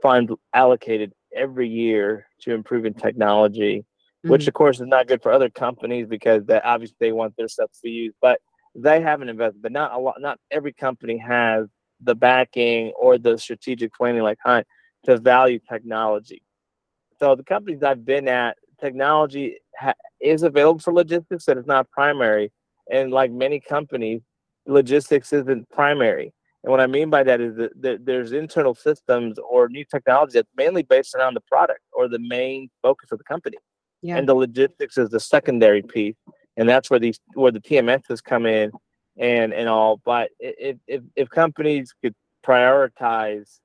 fund 0.01 0.31
allocated 0.55 1.13
every 1.35 1.69
year 1.69 2.27
to 2.41 2.55
improving 2.55 2.95
technology, 2.95 3.79
mm-hmm. 3.79 4.31
which 4.31 4.49
of 4.49 4.55
course 4.55 4.81
is 4.81 4.87
not 4.87 5.07
good 5.09 5.23
for 5.23 5.33
other 5.33 5.51
companies 5.51 6.07
because 6.07 6.45
that 6.47 6.65
obviously 6.65 6.97
they 7.01 7.13
want 7.13 7.37
their 7.37 7.49
stuff 7.49 7.71
to 7.73 7.81
be 7.83 7.91
used, 7.91 8.17
but 8.23 8.41
they 8.75 9.01
haven't 9.01 9.29
invested. 9.29 9.61
But 9.61 9.73
not 9.73 9.93
a 9.93 9.99
lot. 9.99 10.21
Not 10.21 10.39
every 10.51 10.73
company 10.73 11.19
has 11.19 11.67
the 12.03 12.15
backing 12.15 12.93
or 12.99 13.19
the 13.19 13.39
strategic 13.39 13.95
planning 13.95 14.23
like 14.23 14.39
Hunt 14.45 14.67
to 15.05 15.19
value 15.19 15.59
technology. 15.59 16.43
So 17.19 17.35
the 17.35 17.45
companies 17.45 17.83
I've 17.83 18.05
been 18.05 18.29
at, 18.29 18.57
technology 18.81 19.59
ha- 19.79 19.95
is 20.21 20.43
available 20.43 20.81
for 20.81 20.93
logistics, 20.93 21.45
but 21.45 21.59
it's 21.59 21.67
not 21.67 21.91
primary. 21.91 22.51
And 22.91 23.11
like 23.11 23.31
many 23.31 23.61
companies, 23.61 24.23
logistics 24.67 25.33
isn't 25.33 25.69
primary. 25.71 26.33
And 26.63 26.71
what 26.71 26.81
I 26.81 26.87
mean 26.87 27.09
by 27.09 27.23
that 27.23 27.41
is 27.41 27.57
that, 27.57 28.01
there's 28.05 28.33
internal 28.33 28.75
systems 28.75 29.39
or 29.39 29.69
new 29.69 29.85
technology 29.85 30.33
that's 30.35 30.51
mainly 30.57 30.83
based 30.83 31.15
around 31.15 31.35
the 31.35 31.41
product 31.43 31.81
or 31.93 32.09
the 32.09 32.19
main 32.19 32.69
focus 32.83 33.13
of 33.13 33.19
the 33.19 33.25
company. 33.25 33.57
Yeah. 34.03 34.17
And 34.17 34.29
the 34.29 34.35
logistics 34.35 34.99
is 34.99 35.11
the 35.11 35.21
secondary 35.21 35.83
piece. 35.83 36.17
And 36.57 36.69
that's 36.69 36.91
where 36.91 37.01
these 37.01 37.19
where 37.35 37.53
the 37.53 37.61
TMSs 37.61 38.23
come 38.23 38.45
in 38.45 38.73
and 39.21 39.53
and 39.53 39.69
all. 39.69 40.01
But 40.05 40.31
if 40.41 40.79
if, 40.89 41.03
if 41.15 41.31
companies 41.31 41.95
could 42.03 42.15
prioritize 42.45 43.61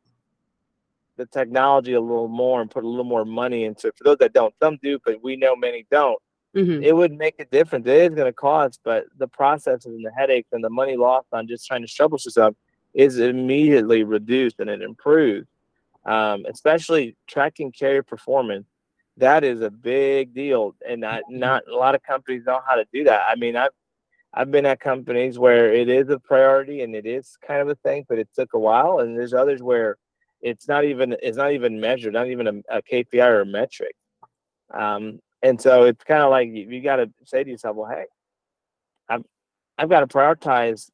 the 1.18 1.26
technology 1.26 1.94
a 1.94 2.02
little 2.02 2.28
more 2.28 2.62
and 2.62 2.70
put 2.70 2.84
a 2.84 2.88
little 2.88 3.06
more 3.06 3.26
money 3.26 3.64
into 3.64 3.88
it, 3.88 3.96
for 3.98 4.04
those 4.04 4.18
that 4.18 4.34
don't, 4.34 4.54
some 4.62 4.78
do, 4.84 5.00
but 5.04 5.24
we 5.24 5.38
know 5.38 5.56
many 5.56 5.88
don't. 5.90 6.22
Mm-hmm. 6.54 6.84
It 6.84 6.96
would 6.96 7.14
make 7.14 7.40
a 7.40 7.46
difference. 7.46 7.88
It 7.88 8.12
is 8.12 8.16
going 8.16 8.28
to 8.28 8.34
cost, 8.34 8.82
but 8.84 9.06
the 9.18 9.28
processes 9.28 9.86
and 9.86 10.06
the 10.06 10.12
headaches 10.12 10.50
and 10.52 10.64
the 10.64 10.70
money 10.70 10.98
lost 10.98 11.28
on 11.32 11.48
just 11.48 11.66
trying 11.66 11.86
to 11.86 11.88
troubleshoot 11.88 12.32
stuff 12.32 12.54
is 12.94 13.20
immediately 13.20 14.04
reduced 14.04 14.60
and 14.60 14.70
it 14.70 14.82
improves. 14.82 15.48
Um, 16.06 16.46
especially 16.48 17.16
tracking 17.28 17.72
carrier 17.72 18.04
performance, 18.04 18.68
that 19.18 19.44
is 19.44 19.62
a 19.62 19.72
big 19.72 20.34
deal, 20.34 20.76
and 20.88 21.02
not, 21.02 21.24
not 21.30 21.64
a 21.70 21.76
lot 21.76 21.96
of 21.96 22.04
companies 22.04 22.44
know 22.46 22.60
how 22.68 22.76
to 22.76 22.86
do 22.94 23.06
that. 23.06 23.22
I 23.28 23.36
mean, 23.36 23.56
I've 23.56 23.72
I've 24.38 24.52
been 24.52 24.66
at 24.66 24.82
companies 24.82 25.40
where 25.40 25.74
it 25.74 25.88
is 25.88 26.10
a 26.10 26.20
priority 26.20 26.82
and 26.82 26.94
it 26.94 27.06
is 27.06 27.38
kind 27.48 27.62
of 27.62 27.70
a 27.70 27.76
thing, 27.76 28.06
but 28.10 28.20
it 28.20 28.28
took 28.36 28.54
a 28.54 28.60
while. 28.60 29.00
And 29.00 29.18
there's 29.18 29.34
others 29.34 29.64
where 29.64 29.96
it's 30.42 30.68
not 30.68 30.84
even 30.84 31.16
it's 31.24 31.38
not 31.38 31.54
even 31.54 31.80
measured, 31.80 32.14
not 32.14 32.28
even 32.28 32.48
a, 32.48 32.78
a 32.78 32.82
KPI 32.82 33.26
or 33.26 33.42
a 33.42 33.46
metric. 33.46 33.96
Um, 34.74 35.20
and 35.42 35.62
so 35.62 35.84
it's 35.84 36.04
kind 36.04 36.22
of 36.22 36.32
like 36.32 36.50
you, 36.50 36.68
you 36.70 36.82
got 36.82 36.98
to 36.98 37.10
say 37.24 37.44
to 37.46 37.50
yourself, 37.50 37.78
well, 37.78 37.90
hey, 37.90 38.06
I've 39.08 39.24
I've 39.78 39.90
got 39.90 40.02
to 40.02 40.08
prioritize. 40.08 40.90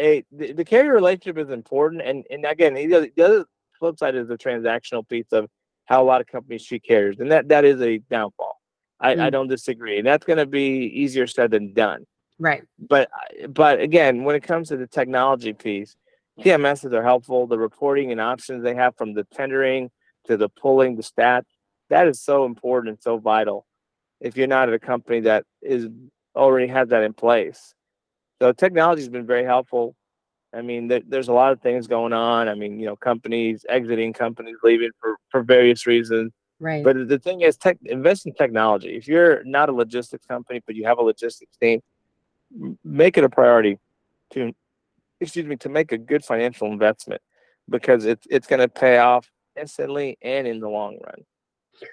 A 0.00 0.24
the, 0.32 0.52
the 0.52 0.64
carrier 0.64 0.92
relationship 0.92 1.38
is 1.38 1.50
important, 1.50 2.02
and 2.02 2.24
and 2.30 2.44
again, 2.44 2.74
the 2.74 2.94
other, 2.94 3.08
the 3.14 3.22
other 3.22 3.44
flip 3.78 3.98
side 3.98 4.16
is 4.16 4.26
the 4.26 4.38
transactional 4.38 5.06
piece 5.08 5.30
of 5.32 5.48
how 5.84 6.02
a 6.02 6.04
lot 6.04 6.20
of 6.20 6.26
companies 6.26 6.64
treat 6.64 6.82
carriers, 6.82 7.20
and 7.20 7.30
that 7.30 7.48
that 7.48 7.64
is 7.64 7.80
a 7.80 7.98
downfall. 7.98 8.58
I, 8.98 9.14
mm. 9.14 9.20
I 9.20 9.30
don't 9.30 9.48
disagree, 9.48 9.98
and 9.98 10.06
that's 10.06 10.24
going 10.24 10.38
to 10.38 10.46
be 10.46 10.86
easier 10.94 11.26
said 11.26 11.50
than 11.50 11.74
done. 11.74 12.06
Right. 12.42 12.64
But 12.76 13.08
uh, 13.14 13.46
but 13.46 13.80
again, 13.80 14.24
when 14.24 14.34
it 14.34 14.42
comes 14.42 14.68
to 14.68 14.76
the 14.76 14.88
technology 14.88 15.52
piece, 15.52 15.94
TMSs 16.40 16.92
are 16.92 17.04
helpful. 17.04 17.46
The 17.46 17.56
reporting 17.56 18.10
and 18.10 18.20
options 18.20 18.64
they 18.64 18.74
have 18.74 18.96
from 18.96 19.14
the 19.14 19.22
tendering 19.32 19.92
to 20.26 20.36
the 20.36 20.48
pulling 20.48 20.96
the 20.96 21.04
stats, 21.04 21.44
that 21.88 22.08
is 22.08 22.20
so 22.20 22.44
important 22.44 22.94
and 22.94 23.00
so 23.00 23.18
vital. 23.18 23.64
If 24.20 24.36
you're 24.36 24.48
not 24.48 24.68
at 24.68 24.74
a 24.74 24.80
company 24.80 25.20
that 25.20 25.44
is 25.62 25.86
already 26.34 26.66
has 26.66 26.88
that 26.88 27.04
in 27.04 27.12
place, 27.12 27.74
so 28.40 28.50
technology 28.50 29.02
has 29.02 29.08
been 29.08 29.26
very 29.26 29.44
helpful. 29.44 29.94
I 30.52 30.62
mean, 30.62 30.88
there, 30.88 31.02
there's 31.06 31.28
a 31.28 31.32
lot 31.32 31.52
of 31.52 31.60
things 31.60 31.86
going 31.86 32.12
on. 32.12 32.48
I 32.48 32.56
mean, 32.56 32.80
you 32.80 32.86
know, 32.86 32.96
companies 32.96 33.64
exiting, 33.68 34.12
companies 34.12 34.56
leaving 34.64 34.90
for 35.00 35.16
for 35.30 35.44
various 35.44 35.86
reasons. 35.86 36.32
Right. 36.58 36.82
But 36.82 37.08
the 37.08 37.20
thing 37.20 37.42
is, 37.42 37.56
tech, 37.56 37.78
invest 37.84 38.26
in 38.26 38.34
technology. 38.34 38.96
If 38.96 39.06
you're 39.06 39.44
not 39.44 39.68
a 39.68 39.72
logistics 39.72 40.26
company, 40.26 40.60
but 40.66 40.74
you 40.74 40.84
have 40.86 40.98
a 40.98 41.02
logistics 41.02 41.56
team, 41.56 41.80
make 42.84 43.18
it 43.18 43.24
a 43.24 43.28
priority 43.28 43.78
to 44.32 44.52
excuse 45.20 45.46
me 45.46 45.56
to 45.56 45.68
make 45.68 45.92
a 45.92 45.98
good 45.98 46.24
financial 46.24 46.66
investment 46.66 47.22
because 47.68 48.04
it's 48.04 48.26
it's 48.30 48.46
going 48.46 48.60
to 48.60 48.68
pay 48.68 48.98
off 48.98 49.30
instantly 49.60 50.18
and 50.22 50.46
in 50.46 50.60
the 50.60 50.68
long 50.68 50.98
run 51.04 51.24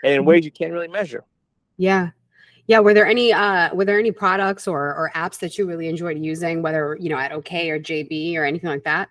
and 0.04 0.14
in 0.14 0.20
mm-hmm. 0.22 0.30
ways 0.30 0.46
you 0.46 0.52
can't 0.52 0.74
really 0.74 0.88
measure. 0.88 1.24
Yeah. 1.78 2.10
Yeah. 2.68 2.80
Were 2.80 2.94
there 2.94 3.08
any 3.08 3.34
uh 3.34 3.74
were 3.74 3.86
there 3.86 4.00
any 4.00 4.12
products 4.12 4.68
or 4.68 4.80
or 4.80 5.12
apps 5.16 5.40
that 5.40 5.58
you 5.58 5.66
really 5.68 5.88
enjoyed 5.88 6.18
using 6.20 6.62
whether 6.62 6.98
you 7.00 7.10
know 7.10 7.18
at 7.18 7.32
okay 7.32 7.70
or 7.70 7.80
jb 7.80 8.36
or 8.36 8.46
anything 8.46 8.70
like 8.70 8.84
that? 8.84 9.10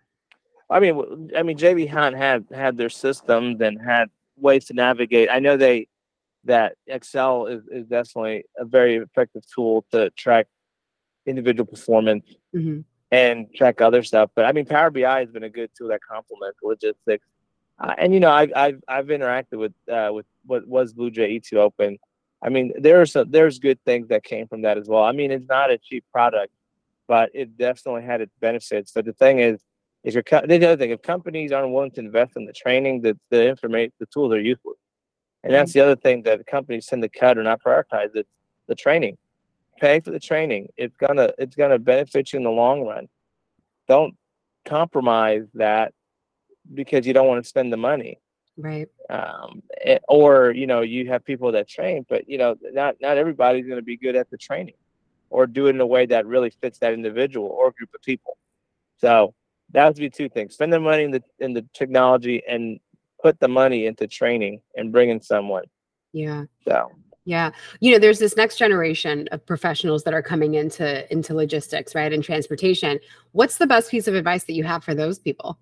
I 0.71 0.81
mean 0.81 1.31
i 1.37 1.43
mean 1.43 1.57
jb 1.57 1.89
hunt 1.89 2.17
had 2.17 2.47
had 2.53 2.77
their 2.77 2.91
systems 2.91 3.61
and 3.61 3.81
had 3.81 4.11
ways 4.37 4.67
to 4.67 4.75
navigate. 4.75 5.29
I 5.31 5.39
know 5.39 5.57
they 5.57 5.89
that 6.45 6.77
excel 6.87 7.47
is, 7.47 7.63
is 7.71 7.87
definitely 7.87 8.45
a 8.57 8.65
very 8.65 8.97
effective 8.97 9.43
tool 9.53 9.85
to 9.93 10.11
track 10.11 10.47
individual 11.29 11.67
performance 11.67 12.25
mm-hmm. 12.55 12.81
and 13.13 13.47
track 13.55 13.81
other 13.81 14.03
stuff. 14.03 14.31
But 14.35 14.45
I 14.45 14.53
mean, 14.53 14.67
Power 14.67 14.91
BI 14.91 15.21
has 15.21 15.31
been 15.31 15.45
a 15.45 15.51
good 15.51 15.71
tool 15.77 15.89
that 15.89 16.01
complements 16.09 16.59
logistics. 16.63 17.27
Uh, 17.79 17.95
and 17.97 18.13
you 18.13 18.21
know, 18.21 18.31
I, 18.31 18.49
I've 18.57 18.83
I've 18.89 19.07
interacted 19.07 19.59
with 19.59 19.73
uh, 19.91 20.11
with 20.13 20.27
what 20.47 20.67
was 20.67 20.95
BluJay 20.95 21.41
E2 21.41 21.55
Open. 21.55 21.99
I 22.43 22.49
mean, 22.49 22.73
there's 22.79 23.15
a, 23.17 23.25
there's 23.25 23.59
good 23.59 23.79
things 23.85 24.09
that 24.09 24.25
came 24.25 24.47
from 24.47 24.63
that 24.63 24.79
as 24.79 24.89
well. 24.89 25.03
I 25.03 25.13
mean, 25.13 25.31
it's 25.31 25.49
not 25.49 25.71
a 25.71 25.79
cheap 25.79 26.05
product, 26.13 26.53
but 27.07 27.31
it 27.35 27.57
definitely 27.57 28.03
had 28.03 28.21
its 28.21 28.33
benefits. 28.41 28.93
So 28.93 29.03
the 29.03 29.13
thing 29.13 29.41
is, 29.41 29.61
is 30.05 30.15
your 30.15 30.23
the 30.23 30.57
other 30.57 30.77
thing 30.77 30.91
if 30.91 31.03
companies 31.03 31.53
aren't 31.53 31.73
willing 31.73 31.91
to 31.93 32.01
invest 32.01 32.33
in 32.37 32.47
the 32.47 32.53
training, 32.53 33.03
the 33.03 33.19
the 33.31 33.49
information, 33.49 33.93
the 34.01 34.07
tools 34.07 34.33
are 34.33 34.41
useless. 34.41 34.77
And 35.45 35.53
that's 35.53 35.71
mm-hmm. 35.71 35.79
the 35.79 35.85
other 35.85 35.97
thing 35.97 36.23
that 36.25 36.45
companies 36.47 36.87
tend 36.87 37.03
to 37.03 37.09
cut 37.09 37.39
or 37.39 37.45
not 37.45 37.63
prioritize. 37.63 38.11
It's 38.15 38.29
the 38.67 38.75
training 38.75 39.19
pay 39.79 40.01
for 40.01 40.11
the 40.11 40.21
training. 40.21 40.69
It's 40.77 40.97
gonna 40.97 41.33
it's 41.39 41.57
gonna 41.57 41.79
benefit 41.79 42.33
you 42.33 42.39
in 42.39 42.45
the 42.45 42.51
long 42.51 42.87
run. 42.87 43.09
Don't 43.87 44.15
compromise 44.65 45.45
that 45.55 45.93
because 46.75 47.07
you 47.07 47.13
don't 47.13 47.27
want 47.27 47.43
to 47.43 47.49
spend 47.49 47.73
the 47.73 47.77
money. 47.77 48.21
Right. 48.57 48.89
Um, 49.09 49.63
it, 49.81 50.03
or 50.09 50.51
you 50.51 50.67
know 50.67 50.83
you 50.83 51.09
have 51.09 51.25
people 51.25 51.53
that 51.53 51.69
train, 51.69 52.05
but 52.09 52.29
you 52.29 52.39
know 52.39 52.57
not 52.73 52.97
not 53.01 53.17
everybody's 53.17 53.67
going 53.67 53.79
to 53.79 53.85
be 53.85 53.97
good 53.97 54.17
at 54.17 54.31
the 54.31 54.37
training, 54.37 54.75
or 55.31 55.47
do 55.47 55.67
it 55.67 55.71
in 55.71 55.81
a 55.81 55.87
way 55.87 56.07
that 56.07 56.27
really 56.27 56.51
fits 56.51 56.79
that 56.81 56.93
individual 56.93 57.49
or 57.49 57.73
group 57.73 57.91
of 57.95 58.03
people. 58.03 58.37
So 58.97 59.35
that 59.73 59.87
would 59.87 59.97
be 59.97 60.11
two 60.11 60.29
things: 60.29 60.55
spend 60.55 60.73
the 60.73 60.81
money 60.81 61.05
in 61.05 61.13
the 61.13 61.23
in 61.39 61.55
the 61.55 61.65
technology 61.73 62.43
and 62.49 62.81
put 63.23 63.39
the 63.41 63.49
money 63.49 63.87
into 63.87 64.07
training 64.07 64.61
and 64.77 64.93
bringing 64.93 65.21
someone. 65.21 65.65
Yeah. 66.13 66.45
So 66.67 66.91
yeah. 67.29 67.51
You 67.81 67.93
know, 67.93 67.99
there's 67.99 68.19
this 68.19 68.39
next 68.39 68.57
generation 68.57 69.29
of 69.33 69.45
professionals 69.45 70.03
that 70.05 70.15
are 70.15 70.23
coming 70.23 70.55
into 70.55 71.11
into 71.13 71.35
logistics, 71.35 71.95
right? 71.95 72.11
And 72.11 72.25
transportation. 72.25 72.99
What's 73.33 73.59
the 73.59 73.67
best 73.67 73.91
piece 73.91 74.09
of 74.09 74.15
advice 74.15 74.45
that 74.45 74.55
you 74.55 74.65
have 74.65 74.83
for 74.83 74.95
those 74.95 75.19
people? 75.19 75.59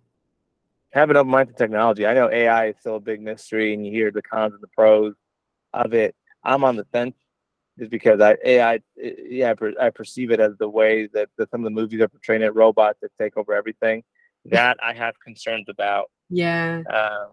Have 0.93 1.11
an 1.11 1.17
open 1.17 1.33
mind 1.33 1.49
to 1.49 1.55
technology. 1.55 2.07
I 2.07 2.15
know 2.15 2.31
AI 2.31 2.69
is 2.69 2.77
still 2.79 2.97
a 2.97 3.01
big 3.01 3.21
mystery 3.21 3.75
and 3.75 3.85
you 3.85 3.91
hear 3.91 4.13
the 4.13 4.23
cons 4.23 4.55
and 4.55 4.63
the 4.63 4.69
pros 4.69 5.15
of 5.73 5.93
it. 5.93 6.15
I'm 6.45 6.63
on 6.63 6.77
the 6.77 6.85
fence 6.93 7.17
just 7.77 7.91
because 7.91 8.21
I 8.21 8.37
AI 8.45 8.81
yeah, 8.97 9.51
I, 9.51 9.55
per, 9.55 9.73
I 9.81 9.91
perceive 9.91 10.31
it 10.31 10.39
as 10.39 10.53
the 10.59 10.69
way 10.69 11.09
that, 11.15 11.31
that 11.37 11.51
some 11.51 11.63
of 11.63 11.65
the 11.65 11.71
movies 11.71 12.01
are 12.01 12.07
portraying 12.07 12.43
it, 12.43 12.55
robots 12.55 13.01
that 13.03 13.11
take 13.19 13.37
over 13.37 13.53
everything. 13.53 14.05
that 14.45 14.77
I 14.81 14.93
have 14.93 15.19
concerns 15.19 15.67
about. 15.69 16.13
Yeah. 16.31 16.83
Uh, 16.89 17.27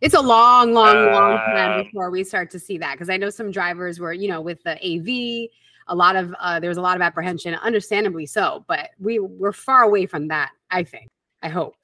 it's 0.00 0.14
a 0.14 0.20
long, 0.20 0.72
long, 0.72 1.06
long 1.06 1.38
time 1.38 1.72
Um, 1.72 1.84
before 1.84 2.10
we 2.10 2.24
start 2.24 2.50
to 2.50 2.58
see 2.58 2.78
that 2.78 2.92
because 2.94 3.10
I 3.10 3.16
know 3.16 3.30
some 3.30 3.50
drivers 3.50 4.00
were, 4.00 4.12
you 4.12 4.28
know, 4.28 4.40
with 4.40 4.62
the 4.62 4.72
AV, 4.84 5.48
a 5.88 5.94
lot 5.94 6.16
of 6.16 6.34
uh, 6.40 6.60
there 6.60 6.68
was 6.68 6.78
a 6.78 6.82
lot 6.82 6.96
of 6.96 7.02
apprehension, 7.02 7.54
understandably 7.54 8.26
so. 8.26 8.64
But 8.68 8.90
we 8.98 9.18
we're 9.18 9.52
far 9.52 9.82
away 9.82 10.06
from 10.06 10.28
that. 10.28 10.50
I 10.70 10.84
think. 10.84 11.10
I 11.42 11.48
hope. 11.48 11.76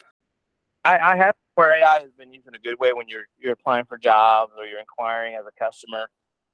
I, 0.84 0.98
I 0.98 1.16
have 1.16 1.34
where 1.54 1.74
AI 1.74 2.00
has 2.00 2.10
been 2.12 2.32
used 2.32 2.48
in 2.48 2.54
a 2.54 2.58
good 2.58 2.78
way 2.78 2.92
when 2.92 3.06
you're 3.08 3.26
you're 3.38 3.52
applying 3.52 3.84
for 3.84 3.98
jobs 3.98 4.52
or 4.58 4.64
you're 4.66 4.80
inquiring 4.80 5.34
as 5.34 5.44
a 5.46 5.52
customer. 5.62 6.08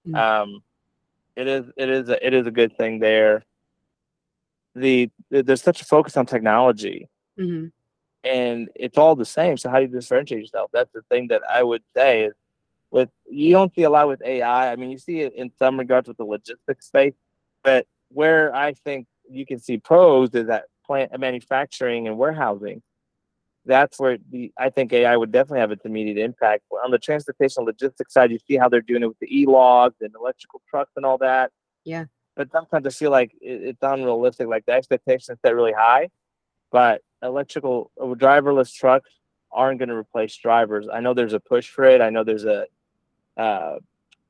Mhm. 0.06 0.16
Um, 0.16 0.62
it 1.36 1.46
is 1.46 1.66
it 1.76 1.88
is 1.88 2.08
a, 2.08 2.26
it 2.26 2.34
is 2.34 2.46
a 2.46 2.50
good 2.50 2.76
thing 2.76 2.98
there. 2.98 3.44
The 4.74 5.10
there's 5.30 5.62
such 5.62 5.80
a 5.80 5.84
focus 5.84 6.16
on 6.16 6.26
technology 6.26 7.08
Mhm. 7.38 7.72
And 8.26 8.68
it's 8.74 8.98
all 8.98 9.14
the 9.14 9.24
same. 9.24 9.56
So 9.56 9.70
how 9.70 9.76
do 9.76 9.82
you 9.82 9.88
differentiate 9.88 10.40
yourself? 10.40 10.70
That's 10.72 10.92
the 10.92 11.02
thing 11.10 11.28
that 11.28 11.42
I 11.48 11.62
would 11.62 11.82
say 11.94 12.24
is 12.24 12.34
with 12.90 13.08
you 13.28 13.52
don't 13.52 13.74
see 13.74 13.82
a 13.82 13.90
lot 13.90 14.08
with 14.08 14.22
AI. 14.22 14.72
I 14.72 14.76
mean, 14.76 14.90
you 14.90 14.98
see 14.98 15.20
it 15.20 15.34
in 15.34 15.50
some 15.58 15.78
regards 15.78 16.08
with 16.08 16.16
the 16.16 16.24
logistics 16.24 16.86
space, 16.86 17.14
but 17.62 17.86
where 18.08 18.54
I 18.54 18.74
think 18.74 19.06
you 19.28 19.46
can 19.46 19.58
see 19.58 19.78
pros 19.78 20.30
is 20.34 20.46
that 20.46 20.64
plant 20.84 21.18
manufacturing 21.18 22.06
and 22.06 22.18
warehousing. 22.18 22.82
That's 23.64 23.98
where 23.98 24.18
the 24.30 24.52
I 24.58 24.70
think 24.70 24.92
AI 24.92 25.16
would 25.16 25.32
definitely 25.32 25.60
have 25.60 25.72
its 25.72 25.84
immediate 25.84 26.18
impact. 26.18 26.64
On 26.84 26.90
the 26.90 26.98
transportation 26.98 27.64
logistics 27.64 28.12
side, 28.12 28.30
you 28.30 28.38
see 28.46 28.56
how 28.56 28.68
they're 28.68 28.80
doing 28.80 29.02
it 29.02 29.08
with 29.08 29.18
the 29.20 29.40
e-logs 29.40 29.96
and 30.00 30.12
electrical 30.18 30.62
trucks 30.68 30.92
and 30.96 31.04
all 31.04 31.18
that. 31.18 31.50
Yeah. 31.84 32.04
But 32.36 32.52
sometimes 32.52 32.86
I 32.86 32.90
feel 32.90 33.10
like 33.10 33.32
it, 33.40 33.62
it's 33.62 33.82
unrealistic. 33.82 34.46
Like 34.46 34.66
the 34.66 34.72
expectations 34.72 35.38
set 35.44 35.54
really 35.54 35.72
high, 35.72 36.10
but 36.70 37.02
electrical 37.22 37.90
driverless 37.98 38.72
trucks 38.72 39.10
aren't 39.52 39.78
going 39.78 39.88
to 39.88 39.96
replace 39.96 40.36
drivers. 40.36 40.86
I 40.92 41.00
know 41.00 41.14
there's 41.14 41.32
a 41.32 41.40
push 41.40 41.68
for 41.68 41.84
it. 41.84 42.00
I 42.00 42.10
know 42.10 42.24
there's 42.24 42.44
a, 42.44 42.66
uh, 43.36 43.78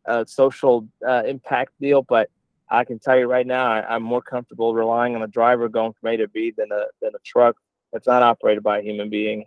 a 0.05 0.27
social 0.27 0.87
uh, 1.07 1.23
impact 1.27 1.73
deal, 1.81 2.03
but 2.03 2.31
I 2.69 2.85
can 2.85 2.99
tell 2.99 3.19
you 3.19 3.27
right 3.27 3.47
now, 3.47 3.67
I, 3.67 3.95
I'm 3.95 4.03
more 4.03 4.23
comfortable 4.23 4.75
relying 4.75 5.15
on 5.15 5.23
a 5.23 5.29
driver 5.29 5.69
going 5.69 5.93
from 6.01 6.11
A 6.11 6.17
to 6.17 6.29
B 6.29 6.53
than 6.57 6.73
a 6.73 6.85
than 7.01 7.15
a 7.15 7.19
truck 7.25 7.57
that's 7.93 8.07
not 8.07 8.23
operated 8.23 8.63
by 8.63 8.79
a 8.79 8.83
human 8.83 9.09
being. 9.09 9.47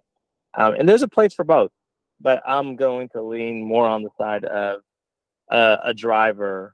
Um, 0.53 0.73
and 0.73 0.87
there's 0.87 1.03
a 1.03 1.07
place 1.07 1.33
for 1.33 1.43
both, 1.43 1.71
but 2.19 2.41
I'm 2.47 2.75
going 2.75 3.09
to 3.09 3.21
lean 3.21 3.63
more 3.63 3.87
on 3.87 4.03
the 4.03 4.09
side 4.17 4.45
of 4.45 4.81
uh, 5.51 5.77
a 5.83 5.93
driver 5.93 6.73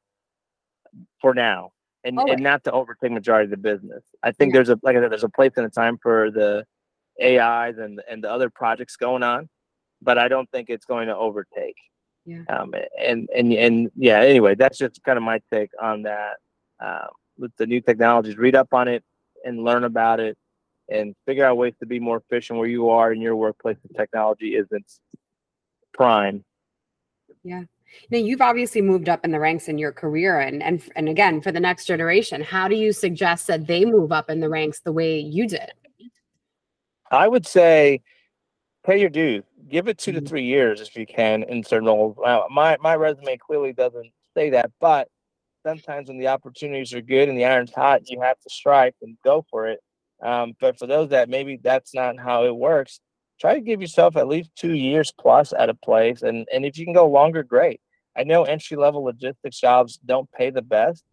for 1.20 1.34
now, 1.34 1.72
and, 2.06 2.18
right. 2.18 2.30
and 2.30 2.42
not 2.44 2.64
to 2.64 2.72
overtake 2.72 3.12
majority 3.12 3.46
of 3.46 3.52
the 3.52 3.58
business. 3.58 4.04
I 4.24 4.32
think 4.32 4.54
Yeah. 4.54 4.60
there's 4.60 4.70
a 4.70 4.80
like 4.84 4.96
I 4.96 5.02
said, 5.02 5.12
there's 5.12 5.24
a 5.24 5.30
place 5.30 5.52
and 5.58 5.66
a 5.66 5.70
time 5.70 5.98
for 5.98 6.32
the 6.32 6.66
AIs 7.22 7.78
and 7.78 8.02
and 8.10 8.24
the 8.24 8.32
other 8.32 8.50
projects 8.50 8.96
going 8.96 9.24
on, 9.24 9.50
but 10.02 10.18
I 10.18 10.28
don't 10.28 10.50
think 10.52 10.70
it's 10.70 10.86
going 10.86 11.08
to 11.08 11.16
overtake. 11.16 11.78
Yeah. 12.26 12.44
Um, 12.50 12.74
and 13.00 13.30
and 13.36 13.52
and 13.54 13.92
yeah. 13.96 14.20
Anyway, 14.20 14.56
that's 14.56 14.78
just 14.78 15.04
kind 15.04 15.18
of 15.18 15.24
my 15.24 15.42
take 15.52 15.72
on 15.82 16.04
that. 16.04 16.38
Uh, 16.80 17.08
with 17.38 17.52
the 17.58 17.66
new 17.68 17.82
technologies, 17.82 18.38
read 18.38 18.56
up 18.56 18.74
on 18.74 18.88
it 18.88 19.04
and 19.44 19.64
learn 19.64 19.84
about 19.84 20.20
it, 20.20 20.38
and 20.90 21.16
figure 21.26 21.46
out 21.46 21.58
ways 21.58 21.74
to 21.80 21.86
be 21.86 22.00
more 22.00 22.18
efficient 22.18 22.58
where 22.60 22.68
you 22.68 22.90
are 22.90 23.12
in 23.12 23.20
your 23.22 23.36
workplace. 23.36 23.78
The 23.88 23.94
technology 23.94 24.56
isn't 24.56 24.92
prime. 25.94 26.44
Now 28.12 28.18
you've 28.18 28.42
obviously 28.42 28.82
moved 28.82 29.10
up 29.10 29.24
in 29.26 29.32
the 29.32 29.40
ranks 29.40 29.68
in 29.68 29.78
your 29.78 29.92
career, 29.92 30.40
and 30.40 30.62
and 30.64 30.82
and 30.96 31.10
again 31.10 31.42
for 31.42 31.52
the 31.52 31.60
next 31.60 31.86
generation, 31.86 32.42
how 32.42 32.68
do 32.68 32.76
you 32.76 32.92
suggest 32.94 33.48
that 33.48 33.68
they 33.68 33.86
move 33.86 34.12
up 34.12 34.30
in 34.30 34.40
the 34.40 34.50
ranks 34.50 34.80
the 34.82 34.92
way 34.92 35.20
you 35.20 35.48
did? 35.48 35.72
I 37.12 37.28
would 37.28 37.46
say 37.46 38.02
pay 38.86 39.00
your 39.00 39.10
dues. 39.10 39.44
Give 39.70 39.88
it 39.88 39.98
2 39.98 40.12
Mhm. 40.12 40.16
to 40.16 40.22
three 40.22 40.44
years 40.46 40.82
if 40.82 40.96
you 40.96 41.06
can 41.06 41.44
in 41.44 41.64
certain 41.64 41.88
roles. 41.88 42.18
Now, 42.24 42.48
my 42.52 42.78
my 42.82 42.96
resume 42.96 43.38
clearly 43.38 43.74
doesn't 43.74 44.12
say 44.36 44.50
that, 44.52 44.72
but 44.80 45.08
sometimes 45.66 46.08
when 46.10 46.18
the 46.20 46.28
opportunities 46.28 46.94
are 46.94 47.02
good 47.02 47.30
and 47.30 47.38
the 47.38 47.46
iron's 47.46 47.74
hot, 47.74 48.10
you 48.10 48.22
have 48.22 48.40
to 48.42 48.50
strike 48.50 48.96
and 49.02 49.18
go 49.24 49.46
for 49.50 49.68
it. 49.68 49.80
Um, 50.22 50.54
but 50.60 50.78
for 50.80 50.88
those 50.88 51.10
that 51.10 51.30
maybe 51.30 51.58
that's 51.58 51.94
not 51.94 52.20
how 52.20 52.46
it 52.46 52.56
works, 52.56 53.00
try 53.40 53.54
to 53.54 53.62
give 53.62 53.82
yourself 53.82 54.16
at 54.16 54.28
least 54.28 54.52
two 54.56 54.74
years 54.74 55.12
plus 55.12 55.54
at 55.58 55.70
a 55.70 55.74
place, 55.74 56.22
and 56.22 56.48
and 56.54 56.66
if 56.66 56.78
you 56.78 56.86
can 56.86 56.94
go 56.94 57.08
longer, 57.08 57.44
great. 57.44 57.82
I 58.18 58.24
know 58.24 58.44
entry 58.44 58.78
level 58.78 59.04
logistics 59.04 59.60
jobs 59.60 60.00
don't 60.06 60.32
pay 60.32 60.50
the 60.50 60.62
best, 60.62 61.04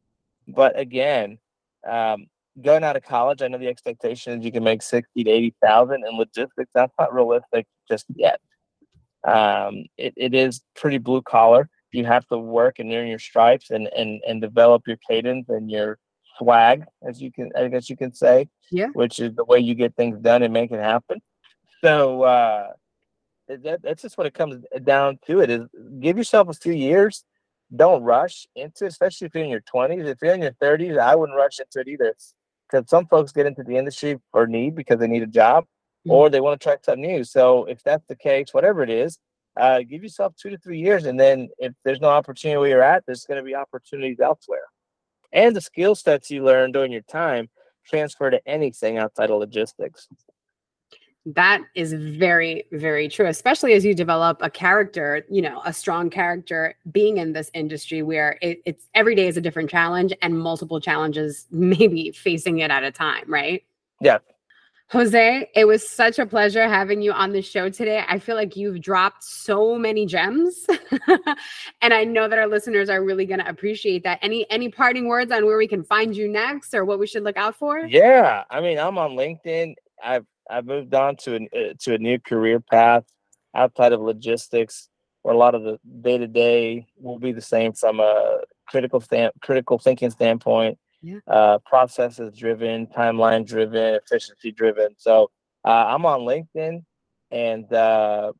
but 0.47 0.79
again, 0.79 1.39
um, 1.89 2.27
going 2.61 2.85
out 2.85 2.97
of 2.97 3.03
college, 3.03 3.43
I 3.43 3.49
know 3.49 3.59
the 3.59 3.69
expectation 3.69 4.39
is 4.39 4.45
you 4.45 4.53
can 4.53 4.65
make 4.65 4.83
sixty 4.83 5.25
to 5.25 5.31
eighty 5.31 5.55
thousand 5.63 6.05
in 6.09 6.17
logistics. 6.17 6.71
That's 6.75 6.95
not 6.99 7.13
realistic 7.13 7.67
just 7.91 8.07
yet. 8.15 8.41
Um, 9.25 9.85
it, 9.97 10.15
it 10.17 10.35
is 10.35 10.63
pretty 10.75 10.99
blue 10.99 11.23
collar. 11.23 11.69
You 11.93 12.05
have 12.07 12.27
to 12.29 12.39
work 12.39 12.79
and 12.79 12.93
earn 12.93 13.09
your 13.09 13.19
stripes 13.19 13.71
and 13.71 13.89
and 13.89 14.21
and 14.27 14.41
develop 14.41 14.87
your 14.87 14.99
cadence 15.09 15.49
and 15.49 15.71
your 15.71 15.99
swag, 16.39 16.85
as 17.07 17.21
you 17.21 17.31
can 17.33 17.51
I 17.57 17.69
guess 17.69 17.91
you 17.91 17.97
can 17.97 18.15
say. 18.15 18.49
Yeah. 18.71 18.89
Which 18.95 19.21
is 19.21 19.35
the 19.35 19.45
way 19.45 19.59
you 19.59 19.75
get 19.75 19.95
things 19.97 20.19
done 20.19 20.43
and 20.43 20.53
make 20.53 20.71
it 20.71 20.81
happen. 20.81 21.21
So 21.83 22.23
uh, 22.23 22.69
that, 23.49 23.83
that's 23.83 24.03
just 24.03 24.19
what 24.19 24.27
it 24.27 24.35
comes 24.35 24.65
down 24.85 25.19
to. 25.27 25.41
It 25.41 25.51
is 25.51 25.63
give 26.01 26.17
yourself 26.17 26.49
a 26.49 26.55
few 26.55 26.73
years. 26.73 27.25
Don't 27.75 28.03
rush 28.03 28.47
into 28.55 28.85
it, 28.85 28.89
especially 28.89 29.27
if 29.27 29.35
you're 29.35 29.45
in 29.45 29.51
your 29.51 29.63
20s. 29.63 30.07
If 30.07 30.19
you're 30.23 30.35
in 30.35 30.43
your 30.43 30.53
30s, 30.53 30.99
I 30.99 31.15
wouldn't 31.15 31.37
rush 31.37 31.59
into 31.59 31.81
it 31.81 31.89
either. 31.89 32.15
Because 32.71 32.89
some 32.89 33.07
folks 33.07 33.33
get 33.33 33.47
into 33.47 33.63
the 33.63 33.77
industry 33.77 34.19
for 34.31 34.47
need 34.47 34.75
because 34.75 34.99
they 34.99 35.07
need 35.09 35.23
a 35.23 35.27
job 35.27 35.65
Mhm. 36.07 36.13
or 36.13 36.31
they 36.31 36.41
want 36.41 36.61
to 36.61 36.65
try 36.65 36.77
something 36.83 37.01
new. 37.03 37.25
So 37.25 37.65
if 37.67 37.83
that's 37.83 38.05
the 38.07 38.17
case, 38.17 38.49
whatever 38.53 38.83
it 38.83 38.91
is, 38.91 39.19
uh, 39.57 39.81
give 39.81 40.03
yourself 40.03 40.35
two 40.37 40.51
to 40.51 40.59
three 40.59 40.79
years. 40.79 41.05
And 41.07 41.19
then 41.21 41.49
if 41.59 41.73
there's 41.85 42.01
no 42.01 42.09
opportunity 42.09 42.59
where 42.59 42.69
you're 42.69 42.83
at, 42.83 43.05
there's 43.07 43.25
going 43.25 43.39
to 43.39 43.45
be 43.45 43.55
opportunities 43.55 44.21
elsewhere. 44.21 44.67
And 45.33 45.55
the 45.57 45.61
skill 45.61 45.95
sets 45.95 46.31
you 46.31 46.45
learn 46.45 46.73
during 46.73 46.93
your 46.93 47.03
time 47.03 47.51
transfer 47.87 48.31
to 48.31 48.47
anything 48.49 48.99
outside 48.99 49.31
of 49.31 49.39
logistics. 49.39 50.09
That 51.25 51.63
is 51.77 51.93
very, 51.93 52.65
very 52.73 53.09
true, 53.09 53.27
especially 53.27 53.75
as 53.75 53.85
you 53.85 53.95
develop 53.95 54.39
a 54.41 54.51
character, 54.51 55.25
you 55.31 55.41
know, 55.41 55.63
a 55.65 55.73
strong 55.73 56.11
character 56.11 56.75
being 56.91 57.19
in 57.19 57.33
this 57.33 57.49
industry 57.55 58.03
where 58.03 58.39
it, 58.43 58.61
it's 58.65 58.89
every 58.95 59.15
day 59.15 59.29
is 59.29 59.37
a 59.37 59.41
different 59.41 59.71
challenge 59.71 60.13
and 60.21 60.37
multiple 60.37 60.81
challenges, 60.81 61.47
maybe 61.51 62.11
facing 62.11 62.59
it 62.59 62.73
at 62.73 62.83
a 62.83 62.91
time, 62.91 63.25
right? 63.29 63.63
Yeah. 64.01 64.19
Jose, 64.91 65.49
it 65.55 65.65
was 65.65 65.89
such 65.89 66.19
a 66.19 66.27
pleasure 66.27 66.69
having 66.69 67.01
you 67.01 67.13
on 67.13 67.33
the 67.33 67.41
show 67.41 67.71
today. 67.71 68.05
I 68.07 68.19
feel 68.19 68.37
like 68.37 68.57
you've 68.57 68.83
dropped 68.83 69.25
so 69.25 69.79
many 69.79 70.05
gems. 70.05 70.67
and 71.81 71.95
I 71.95 72.05
know 72.05 72.29
that 72.29 72.39
our 72.39 72.47
listeners 72.47 72.91
are 72.91 73.03
really 73.03 73.25
going 73.25 73.41
to 73.41 73.49
appreciate 73.49 74.05
that. 74.05 74.19
Any 74.21 74.45
any 74.51 74.69
parting 74.69 75.09
words 75.09 75.33
on 75.33 75.47
where 75.47 75.57
we 75.57 75.67
can 75.67 75.83
find 75.83 76.15
you 76.15 76.29
next 76.29 76.75
or 76.75 76.85
what 76.85 76.99
we 76.99 77.07
should 77.07 77.23
look 77.23 77.39
out 77.39 77.57
for? 77.57 77.79
Yeah, 77.87 78.45
I 78.51 78.61
mean, 78.61 78.79
I'm 78.79 78.99
on 78.99 79.13
LinkedIn. 79.13 79.77
I've 80.05 80.27
I've 80.51 80.67
moved 80.67 80.95
on 80.95 81.17
to 81.17 81.35
an 81.35 81.49
uh, 81.55 81.75
to 81.81 81.95
a 81.95 81.99
new 81.99 82.19
career 82.19 82.61
path 82.61 83.05
outside 83.55 83.93
of 83.93 84.01
logistics, 84.01 84.89
where 85.23 85.35
a 85.35 85.39
lot 85.39 85.55
of 85.55 85.63
the 85.63 85.79
day 86.01 86.19
to 86.19 86.27
day 86.27 86.87
will 86.97 87.19
be 87.19 87.33
the 87.33 87.41
same 87.41 87.73
from 87.73 88.01
a 88.01 88.39
critical 88.67 89.01
stand 89.01 89.33
critical 89.41 89.79
thinking 89.79 90.11
standpoint. 90.11 90.79
Yeah. 91.03 91.19
Uh, 91.27 91.59
processes 91.67 92.37
driven, 92.37 92.87
timeline 92.87 93.45
driven, 93.45 93.95
efficiency 93.95 94.53
driven. 94.53 94.95
So 94.99 95.31
uh, 95.65 95.87
I'm 95.89 96.07
on 96.07 96.21
LinkedIn, 96.21 96.85
and 97.33 97.73
uh, 97.73 98.33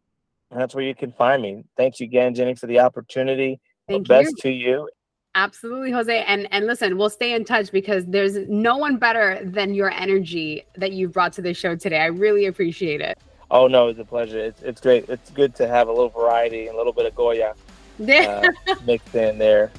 that's 0.51 0.75
where 0.75 0.85
you 0.85 0.95
can 0.95 1.13
find 1.13 1.43
me. 1.43 1.65
Thanks 1.77 2.01
again, 2.01 2.35
Jenny, 2.35 2.55
for 2.55 2.69
the 2.69 2.81
opportunity. 2.81 3.61
Thank 3.89 4.07
Best 4.07 4.37
you. 4.37 4.43
to 4.43 4.51
you. 4.51 4.89
Absolutely, 5.35 5.91
Jose. 5.91 6.25
And 6.25 6.47
and 6.51 6.67
listen, 6.67 6.99
we'll 6.99 7.09
stay 7.11 7.33
in 7.33 7.45
touch 7.45 7.73
because 7.73 8.05
there's 8.07 8.37
no 8.49 8.77
one 8.77 8.99
better 8.99 9.41
than 9.43 9.73
your 9.73 9.91
energy 9.91 10.65
that 10.77 10.93
you've 10.93 11.13
brought 11.13 11.33
to 11.35 11.43
the 11.43 11.55
show 11.55 11.75
today. 11.75 12.01
I 12.01 12.07
really 12.07 12.47
appreciate 12.47 13.01
it. 13.01 13.19
Oh 13.51 13.67
no, 13.67 13.89
it's 13.89 13.99
a 13.99 14.05
pleasure. 14.05 14.39
It's 14.39 14.63
it's 14.63 14.81
great. 14.81 15.09
It's 15.09 15.31
good 15.31 15.55
to 15.57 15.67
have 15.67 15.89
a 15.89 15.91
little 15.91 16.11
variety 16.11 16.67
and 16.67 16.75
a 16.75 16.77
little 16.77 16.93
bit 16.93 17.07
of 17.07 17.15
Goya 17.15 17.55
uh, 18.01 18.49
mixed 18.87 19.15
in 19.15 19.39
there. 19.39 19.71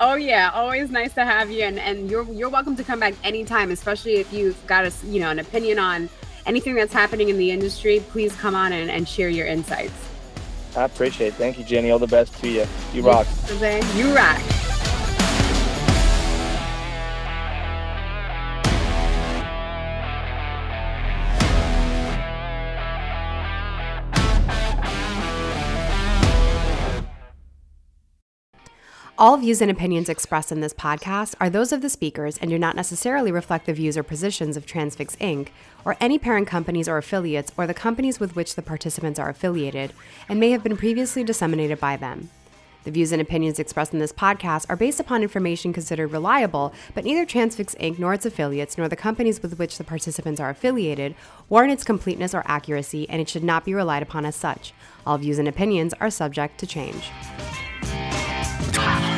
oh 0.00 0.14
yeah, 0.14 0.50
always 0.54 0.90
nice 0.90 1.14
to 1.14 1.24
have 1.24 1.52
you. 1.52 1.62
And 1.62 1.78
and 1.78 2.10
you're 2.10 2.24
you're 2.24 2.48
welcome 2.48 2.74
to 2.74 2.82
come 2.82 2.98
back 2.98 3.14
anytime, 3.22 3.70
especially 3.70 4.16
if 4.16 4.32
you've 4.32 4.66
got 4.66 4.84
a 4.84 4.92
you 5.06 5.20
know 5.20 5.30
an 5.30 5.38
opinion 5.38 5.78
on 5.78 6.08
anything 6.46 6.74
that's 6.74 6.92
happening 6.92 7.28
in 7.28 7.38
the 7.38 7.52
industry. 7.52 8.02
Please 8.08 8.34
come 8.34 8.56
on 8.56 8.72
and, 8.72 8.90
and 8.90 9.08
share 9.08 9.28
your 9.28 9.46
insights. 9.46 9.92
I 10.76 10.84
appreciate 10.84 11.28
it. 11.28 11.34
Thank 11.34 11.58
you, 11.58 11.64
Jenny. 11.64 11.92
All 11.92 12.00
the 12.00 12.08
best 12.08 12.34
to 12.40 12.48
you. 12.48 12.66
You 12.92 13.02
rock. 13.02 13.26
Jose, 13.26 13.82
you 13.96 14.14
rock. 14.14 14.40
All 29.20 29.36
views 29.36 29.60
and 29.60 29.70
opinions 29.70 30.08
expressed 30.08 30.50
in 30.50 30.62
this 30.62 30.72
podcast 30.72 31.34
are 31.42 31.50
those 31.50 31.72
of 31.72 31.82
the 31.82 31.90
speakers 31.90 32.38
and 32.38 32.48
do 32.50 32.58
not 32.58 32.74
necessarily 32.74 33.30
reflect 33.30 33.66
the 33.66 33.74
views 33.74 33.98
or 33.98 34.02
positions 34.02 34.56
of 34.56 34.64
Transfix 34.64 35.14
Inc. 35.16 35.48
or 35.84 35.94
any 36.00 36.18
parent 36.18 36.48
companies 36.48 36.88
or 36.88 36.96
affiliates 36.96 37.52
or 37.58 37.66
the 37.66 37.74
companies 37.74 38.18
with 38.18 38.34
which 38.34 38.54
the 38.54 38.62
participants 38.62 39.18
are 39.18 39.28
affiliated 39.28 39.92
and 40.26 40.40
may 40.40 40.52
have 40.52 40.62
been 40.62 40.74
previously 40.74 41.22
disseminated 41.22 41.78
by 41.78 41.98
them. 41.98 42.30
The 42.84 42.90
views 42.90 43.12
and 43.12 43.20
opinions 43.20 43.58
expressed 43.58 43.92
in 43.92 43.98
this 43.98 44.10
podcast 44.10 44.64
are 44.70 44.76
based 44.76 45.00
upon 45.00 45.22
information 45.22 45.74
considered 45.74 46.12
reliable, 46.12 46.72
but 46.94 47.04
neither 47.04 47.26
Transfix 47.26 47.74
Inc. 47.74 47.98
nor 47.98 48.14
its 48.14 48.24
affiliates 48.24 48.78
nor 48.78 48.88
the 48.88 48.96
companies 48.96 49.42
with 49.42 49.58
which 49.58 49.76
the 49.76 49.84
participants 49.84 50.40
are 50.40 50.48
affiliated 50.48 51.14
warrant 51.50 51.74
its 51.74 51.84
completeness 51.84 52.32
or 52.32 52.42
accuracy, 52.46 53.06
and 53.10 53.20
it 53.20 53.28
should 53.28 53.44
not 53.44 53.66
be 53.66 53.74
relied 53.74 54.02
upon 54.02 54.24
as 54.24 54.34
such. 54.34 54.72
All 55.06 55.18
views 55.18 55.38
and 55.38 55.46
opinions 55.46 55.92
are 56.00 56.08
subject 56.08 56.58
to 56.60 56.66
change. 56.66 57.10
Bye. 58.80 59.10